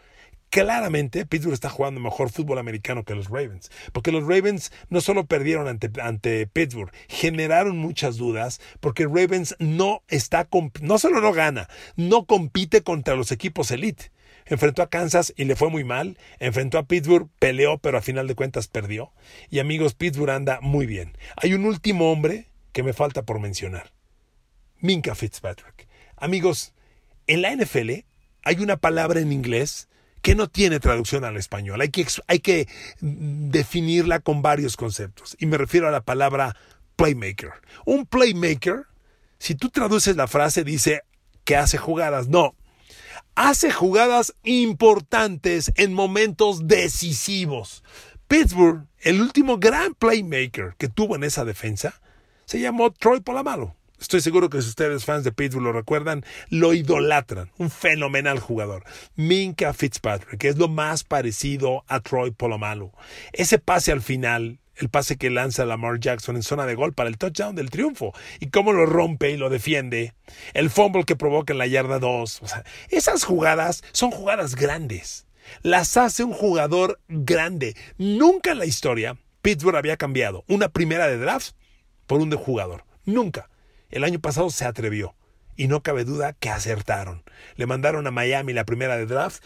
Claramente, 0.50 1.26
Pittsburgh 1.26 1.54
está 1.54 1.68
jugando 1.68 2.00
mejor 2.00 2.30
fútbol 2.30 2.58
americano 2.58 3.04
que 3.04 3.14
los 3.14 3.28
Ravens, 3.28 3.70
porque 3.92 4.12
los 4.12 4.22
Ravens 4.22 4.70
no 4.88 5.00
solo 5.00 5.26
perdieron 5.26 5.66
ante, 5.66 6.46
Pittsburgh, 6.46 6.92
generaron 7.08 7.76
muchas 7.76 8.16
dudas, 8.16 8.60
porque 8.78 9.04
Ravens 9.04 9.56
no 9.58 10.02
está, 10.06 10.48
no 10.80 10.98
solo 10.98 11.20
no 11.20 11.32
gana, 11.32 11.68
no 11.96 12.26
compite 12.26 12.82
contra 12.82 13.16
los 13.16 13.32
equipos 13.32 13.72
elite. 13.72 14.12
Enfrentó 14.46 14.83
a 14.83 14.90
Kansas 14.90 15.33
y 15.37 15.44
le 15.44 15.57
fue 15.57 15.70
muy 15.70 15.85
mal. 15.85 16.18
Enfrentó 16.38 16.78
a 16.78 16.87
Pittsburgh, 16.87 17.28
peleó, 17.38 17.78
pero 17.78 17.98
a 17.98 18.02
final 18.02 18.26
de 18.26 18.35
cuentas 18.35 18.68
perdió. 18.68 19.12
Y 19.50 19.59
amigos, 19.59 19.94
Pittsburgh 19.94 20.30
anda 20.30 20.61
muy 20.61 20.87
bien. 20.87 21.16
Hay 21.37 21.54
un 21.54 21.64
último 21.64 22.11
hombre 22.11 22.48
que 22.72 22.83
me 22.83 22.92
falta 22.92 23.22
por 23.22 23.40
mencionar. 23.40 23.92
Minka 24.80 25.14
Fitzpatrick. 25.14 25.88
Amigos, 26.16 26.74
en 27.26 27.42
la 27.42 27.54
NFL 27.54 28.04
hay 28.42 28.57
una 28.59 28.76
palabra 28.76 29.20
en 29.20 29.33
inglés 29.33 29.88
que 30.20 30.35
no 30.35 30.48
tiene 30.48 30.80
traducción 30.80 31.24
al 31.24 31.37
español. 31.37 31.80
Hay 31.80 31.90
que, 31.90 32.07
hay 32.28 32.40
que 32.40 32.68
definirla 33.00 34.20
con 34.20 34.42
varios 34.42 34.76
conceptos. 34.76 35.37
Y 35.38 35.46
me 35.46 35.59
refiero 35.59 35.87
a 35.87 35.90
la 35.90 36.02
palabra 36.02 36.57
playmaker. 36.96 37.52
Un 37.85 38.07
playmaker, 38.07 38.87
si 39.38 39.54
tú 39.54 39.68
traduces 39.68 40.16
la 40.16 40.26
frase, 40.26 40.64
dice 40.64 41.02
que 41.44 41.57
hace 41.57 41.76
jugadas. 41.76 42.28
No, 42.28 42.54
hace 43.34 43.70
jugadas 43.70 44.34
importantes 44.44 45.72
en 45.76 45.94
momentos 45.94 46.66
decisivos. 46.66 47.82
Pittsburgh 48.28 48.86
El 49.00 49.20
último 49.20 49.58
gran 49.58 49.94
playmaker 49.94 50.74
que 50.78 50.88
tuvo 50.88 51.16
en 51.16 51.24
esa 51.24 51.44
defensa 51.44 52.00
se 52.46 52.58
llamó 52.58 52.90
Troy 52.90 53.20
Polamalu. 53.20 53.72
Estoy 54.00 54.20
seguro 54.20 54.50
que 54.50 54.60
si 54.60 54.68
ustedes 54.68 55.04
fans 55.04 55.24
de 55.24 55.32
Pittsburgh 55.32 55.64
lo 55.64 55.72
recuerdan, 55.72 56.24
lo 56.48 56.74
idolatran. 56.74 57.50
Un 57.58 57.70
fenomenal 57.70 58.40
jugador. 58.40 58.84
Minka 59.14 59.72
Fitzpatrick, 59.72 60.38
que 60.38 60.48
es 60.48 60.58
lo 60.58 60.68
más 60.68 61.04
parecido 61.04 61.84
a 61.86 62.00
Troy 62.00 62.30
Polamalu. 62.30 62.92
Ese 63.32 63.58
pase 63.58 63.92
al 63.92 64.02
final, 64.02 64.58
el 64.76 64.88
pase 64.88 65.16
que 65.16 65.30
lanza 65.30 65.64
Lamar 65.64 66.00
Jackson 66.00 66.37
en 66.37 66.42
zona 66.42 66.66
de 66.66 66.74
gol 66.74 66.92
para 66.92 67.08
el 67.08 67.18
touchdown 67.18 67.54
del 67.54 67.70
triunfo. 67.70 68.12
Y 68.40 68.48
cómo 68.48 68.72
lo 68.72 68.87
rompe 68.87 69.30
y 69.30 69.37
lo 69.37 69.50
defiende. 69.50 70.14
El 70.52 70.70
fumble 70.70 71.04
que 71.04 71.16
provoca 71.16 71.52
en 71.52 71.58
la 71.58 71.66
yarda 71.66 71.98
2. 71.98 72.42
O 72.42 72.48
sea, 72.48 72.64
esas 72.88 73.24
jugadas 73.24 73.82
son 73.92 74.10
jugadas 74.10 74.56
grandes. 74.56 75.26
Las 75.62 75.96
hace 75.96 76.24
un 76.24 76.32
jugador 76.32 77.00
grande. 77.08 77.76
Nunca 77.98 78.52
en 78.52 78.58
la 78.58 78.66
historia 78.66 79.16
Pittsburgh 79.44 79.76
había 79.76 79.98
cambiado 79.98 80.42
una 80.48 80.70
primera 80.70 81.06
de 81.06 81.18
draft 81.18 81.54
por 82.06 82.20
un 82.20 82.30
de 82.30 82.37
jugador. 82.37 82.84
Nunca. 83.04 83.50
El 83.90 84.04
año 84.04 84.18
pasado 84.18 84.48
se 84.48 84.64
atrevió. 84.64 85.14
Y 85.54 85.68
no 85.68 85.82
cabe 85.82 86.04
duda 86.04 86.32
que 86.32 86.48
acertaron. 86.48 87.22
Le 87.56 87.66
mandaron 87.66 88.06
a 88.06 88.10
Miami 88.10 88.54
la 88.54 88.64
primera 88.64 88.96
de 88.96 89.06
draft 89.06 89.44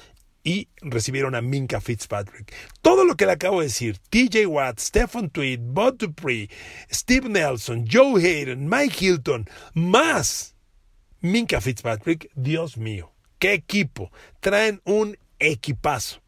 y 0.49 0.67
recibieron 0.81 1.35
a 1.35 1.43
Minka 1.43 1.79
Fitzpatrick. 1.79 2.55
Todo 2.81 3.05
lo 3.05 3.17
que 3.17 3.27
le 3.27 3.33
acabo 3.33 3.61
de 3.61 3.67
decir, 3.67 3.99
TJ 4.09 4.47
Watt, 4.47 4.79
Stephen 4.79 5.29
Tweed, 5.29 5.61
Bud 5.61 5.99
Dupree, 5.99 6.49
Steve 6.91 7.29
Nelson, 7.29 7.85
Joe 7.87 8.19
Hayden, 8.19 8.67
Mike 8.67 8.97
Hilton, 8.99 9.47
más 9.75 10.55
Minka 11.21 11.61
Fitzpatrick, 11.61 12.31
Dios 12.35 12.79
mío, 12.79 13.13
qué 13.39 13.53
equipo. 13.53 14.11
Traen 14.41 14.81
un 14.87 15.19
equipazo. 15.39 16.23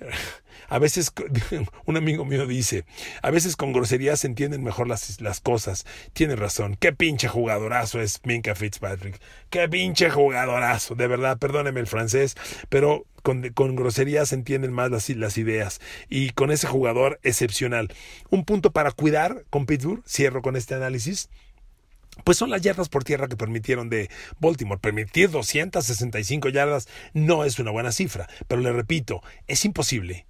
A 0.70 0.78
veces, 0.78 1.12
un 1.86 1.96
amigo 1.96 2.26
mío 2.26 2.46
dice, 2.46 2.84
a 3.22 3.30
veces 3.30 3.56
con 3.56 3.72
groserías 3.72 4.20
se 4.20 4.26
entienden 4.26 4.62
mejor 4.62 4.86
las, 4.86 5.20
las 5.20 5.40
cosas. 5.40 5.86
Tiene 6.12 6.36
razón. 6.36 6.76
Qué 6.78 6.92
pinche 6.92 7.26
jugadorazo 7.26 8.00
es 8.00 8.20
Minka 8.24 8.54
Fitzpatrick. 8.54 9.18
Qué 9.48 9.66
pinche 9.68 10.10
jugadorazo. 10.10 10.94
De 10.94 11.06
verdad, 11.06 11.38
perdóneme 11.38 11.80
el 11.80 11.86
francés, 11.86 12.36
pero 12.68 13.06
con, 13.22 13.48
con, 13.50 13.76
groserías 13.76 14.28
se 14.28 14.34
entienden 14.34 14.72
más 14.72 14.90
las, 14.90 15.08
las, 15.08 15.38
ideas. 15.38 15.80
Y 16.10 16.30
con 16.30 16.50
ese 16.50 16.66
jugador 16.66 17.18
excepcional. 17.22 17.88
Un 18.28 18.44
punto 18.44 18.70
para 18.70 18.92
cuidar 18.92 19.44
con 19.48 19.64
Pittsburgh, 19.64 20.02
cierro 20.06 20.42
con 20.42 20.54
este 20.54 20.74
análisis. 20.74 21.30
Pues 22.24 22.38
son 22.38 22.50
las 22.50 22.62
yardas 22.62 22.88
por 22.88 23.04
tierra 23.04 23.28
que 23.28 23.36
permitieron 23.36 23.88
de 23.88 24.10
Baltimore. 24.40 24.80
Permitir 24.80 25.30
265 25.30 26.48
yardas 26.48 26.88
no 27.12 27.44
es 27.44 27.58
una 27.58 27.70
buena 27.70 27.92
cifra, 27.92 28.28
pero 28.46 28.60
le 28.60 28.72
repito, 28.72 29.22
es 29.46 29.64
imposible 29.64 30.26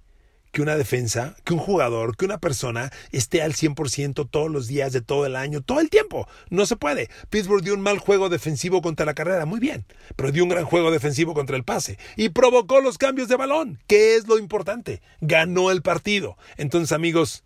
que 0.51 0.61
una 0.61 0.75
defensa, 0.75 1.35
que 1.43 1.53
un 1.53 1.59
jugador, 1.59 2.15
que 2.17 2.25
una 2.25 2.39
persona 2.39 2.91
esté 3.11 3.41
al 3.41 3.53
100% 3.53 4.27
todos 4.29 4.49
los 4.49 4.67
días 4.67 4.91
de 4.93 5.01
todo 5.01 5.25
el 5.25 5.35
año, 5.35 5.61
todo 5.61 5.79
el 5.79 5.89
tiempo. 5.89 6.27
No 6.49 6.65
se 6.65 6.75
puede. 6.75 7.09
Pittsburgh 7.29 7.63
dio 7.63 7.73
un 7.73 7.81
mal 7.81 7.99
juego 7.99 8.29
defensivo 8.29 8.81
contra 8.81 9.05
la 9.05 9.13
carrera, 9.13 9.45
muy 9.45 9.59
bien, 9.59 9.85
pero 10.15 10.31
dio 10.31 10.43
un 10.43 10.49
gran 10.49 10.65
juego 10.65 10.91
defensivo 10.91 11.33
contra 11.33 11.55
el 11.55 11.63
pase 11.63 11.97
y 12.15 12.29
provocó 12.29 12.81
los 12.81 12.97
cambios 12.97 13.27
de 13.27 13.35
balón, 13.35 13.79
que 13.87 14.15
es 14.15 14.27
lo 14.27 14.37
importante. 14.37 15.01
Ganó 15.21 15.71
el 15.71 15.81
partido. 15.81 16.37
Entonces, 16.57 16.91
amigos, 16.91 17.43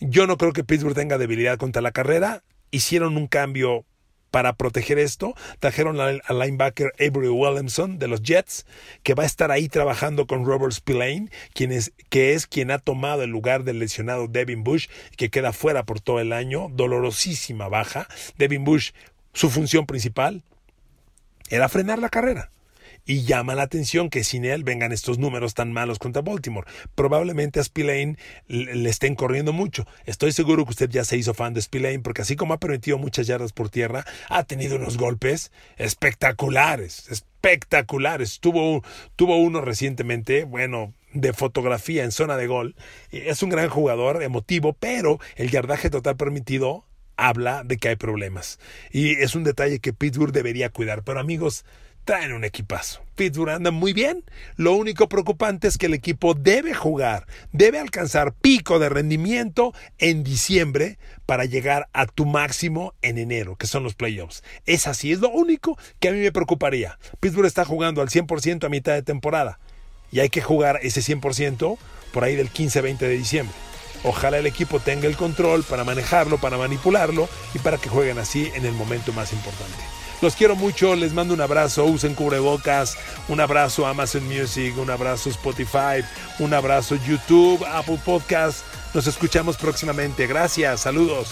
yo 0.00 0.26
no 0.26 0.36
creo 0.36 0.52
que 0.52 0.64
Pittsburgh 0.64 0.94
tenga 0.94 1.18
debilidad 1.18 1.58
contra 1.58 1.82
la 1.82 1.92
carrera. 1.92 2.42
Hicieron 2.74 3.16
un 3.16 3.28
cambio 3.28 3.84
para 4.32 4.54
proteger 4.54 4.98
esto, 4.98 5.36
trajeron 5.60 6.00
al, 6.00 6.20
linebacker 6.28 6.92
Avery 6.98 7.28
Williamson 7.28 8.00
de 8.00 8.08
los 8.08 8.20
Jets, 8.20 8.66
que 9.04 9.14
va 9.14 9.22
a 9.22 9.26
estar 9.26 9.52
ahí 9.52 9.68
trabajando 9.68 10.26
con 10.26 10.44
Robert 10.44 10.72
Spillane, 10.72 11.30
quien 11.52 11.70
es, 11.70 11.92
que 12.08 12.32
es 12.32 12.48
quien 12.48 12.72
ha 12.72 12.80
tomado 12.80 13.22
el 13.22 13.30
lugar 13.30 13.62
del 13.62 13.78
lesionado 13.78 14.26
Devin 14.26 14.64
Bush, 14.64 14.88
que 15.16 15.30
queda 15.30 15.52
fuera 15.52 15.84
por 15.84 16.00
todo 16.00 16.18
el 16.18 16.32
año, 16.32 16.66
dolorosísima 16.72 17.68
baja. 17.68 18.08
Devin 18.36 18.64
Bush, 18.64 18.90
su 19.34 19.50
función 19.50 19.86
principal 19.86 20.42
era 21.48 21.68
frenar 21.68 22.00
la 22.00 22.08
carrera. 22.08 22.50
Y 23.06 23.22
llama 23.24 23.54
la 23.54 23.62
atención 23.62 24.08
que 24.08 24.24
sin 24.24 24.44
él 24.44 24.64
vengan 24.64 24.92
estos 24.92 25.18
números 25.18 25.54
tan 25.54 25.72
malos 25.72 25.98
contra 25.98 26.22
Baltimore. 26.22 26.66
Probablemente 26.94 27.60
a 27.60 27.64
Spillane 27.64 28.16
le 28.48 28.88
estén 28.88 29.14
corriendo 29.14 29.52
mucho. 29.52 29.86
Estoy 30.06 30.32
seguro 30.32 30.64
que 30.64 30.70
usted 30.70 30.90
ya 30.90 31.04
se 31.04 31.16
hizo 31.16 31.34
fan 31.34 31.54
de 31.54 31.62
Spillane 31.62 32.00
porque 32.00 32.22
así 32.22 32.36
como 32.36 32.54
ha 32.54 32.60
permitido 32.60 32.98
muchas 32.98 33.26
yardas 33.26 33.52
por 33.52 33.68
tierra, 33.68 34.04
ha 34.28 34.44
tenido 34.44 34.76
unos 34.76 34.96
golpes 34.96 35.52
espectaculares, 35.76 37.08
espectaculares. 37.10 38.40
Tuvo, 38.40 38.82
tuvo 39.16 39.36
uno 39.36 39.60
recientemente, 39.60 40.44
bueno, 40.44 40.94
de 41.12 41.32
fotografía 41.32 42.04
en 42.04 42.12
zona 42.12 42.36
de 42.36 42.46
gol. 42.46 42.74
Es 43.10 43.42
un 43.42 43.50
gran 43.50 43.68
jugador, 43.68 44.22
emotivo, 44.22 44.72
pero 44.72 45.18
el 45.36 45.50
yardaje 45.50 45.90
total 45.90 46.16
permitido 46.16 46.84
habla 47.16 47.62
de 47.64 47.76
que 47.76 47.88
hay 47.88 47.96
problemas. 47.96 48.58
Y 48.90 49.12
es 49.12 49.34
un 49.34 49.44
detalle 49.44 49.78
que 49.78 49.92
Pittsburgh 49.92 50.32
debería 50.32 50.70
cuidar. 50.70 51.04
Pero 51.04 51.20
amigos, 51.20 51.64
traen 52.04 52.32
un 52.32 52.44
equipazo. 52.44 53.02
Pittsburgh 53.14 53.50
anda 53.50 53.70
muy 53.70 53.92
bien. 53.92 54.24
Lo 54.56 54.72
único 54.74 55.08
preocupante 55.08 55.68
es 55.68 55.78
que 55.78 55.86
el 55.86 55.94
equipo 55.94 56.34
debe 56.34 56.74
jugar, 56.74 57.26
debe 57.52 57.78
alcanzar 57.78 58.32
pico 58.32 58.78
de 58.78 58.88
rendimiento 58.88 59.72
en 59.98 60.24
diciembre 60.24 60.98
para 61.26 61.44
llegar 61.44 61.88
a 61.92 62.06
tu 62.06 62.26
máximo 62.26 62.94
en 63.02 63.18
enero, 63.18 63.56
que 63.56 63.66
son 63.66 63.82
los 63.82 63.94
playoffs. 63.94 64.42
Es 64.66 64.86
así, 64.86 65.12
es 65.12 65.20
lo 65.20 65.30
único 65.30 65.78
que 66.00 66.08
a 66.08 66.12
mí 66.12 66.18
me 66.18 66.32
preocuparía. 66.32 66.98
Pittsburgh 67.20 67.46
está 67.46 67.64
jugando 67.64 68.02
al 68.02 68.08
100% 68.08 68.64
a 68.64 68.68
mitad 68.68 68.92
de 68.92 69.02
temporada 69.02 69.58
y 70.10 70.20
hay 70.20 70.28
que 70.28 70.42
jugar 70.42 70.80
ese 70.82 71.00
100% 71.00 71.78
por 72.12 72.24
ahí 72.24 72.36
del 72.36 72.52
15-20 72.52 72.98
de 72.98 73.16
diciembre. 73.16 73.54
Ojalá 74.04 74.38
el 74.38 74.46
equipo 74.46 74.80
tenga 74.80 75.06
el 75.06 75.16
control 75.16 75.64
para 75.64 75.82
manejarlo, 75.82 76.38
para 76.38 76.58
manipularlo 76.58 77.28
y 77.54 77.58
para 77.58 77.78
que 77.78 77.88
jueguen 77.88 78.18
así 78.18 78.50
en 78.54 78.66
el 78.66 78.72
momento 78.72 79.12
más 79.14 79.32
importante. 79.32 79.93
Los 80.20 80.36
quiero 80.36 80.56
mucho, 80.56 80.94
les 80.94 81.12
mando 81.12 81.34
un 81.34 81.40
abrazo, 81.40 81.84
usen 81.84 82.14
cubrebocas, 82.14 82.96
un 83.28 83.40
abrazo 83.40 83.86
Amazon 83.86 84.26
Music, 84.26 84.76
un 84.78 84.90
abrazo 84.90 85.30
Spotify, 85.30 86.04
un 86.38 86.54
abrazo 86.54 86.96
YouTube, 86.96 87.64
Apple 87.64 88.00
Podcast. 88.04 88.64
Nos 88.94 89.06
escuchamos 89.06 89.56
próximamente. 89.56 90.26
Gracias, 90.26 90.80
saludos. 90.80 91.28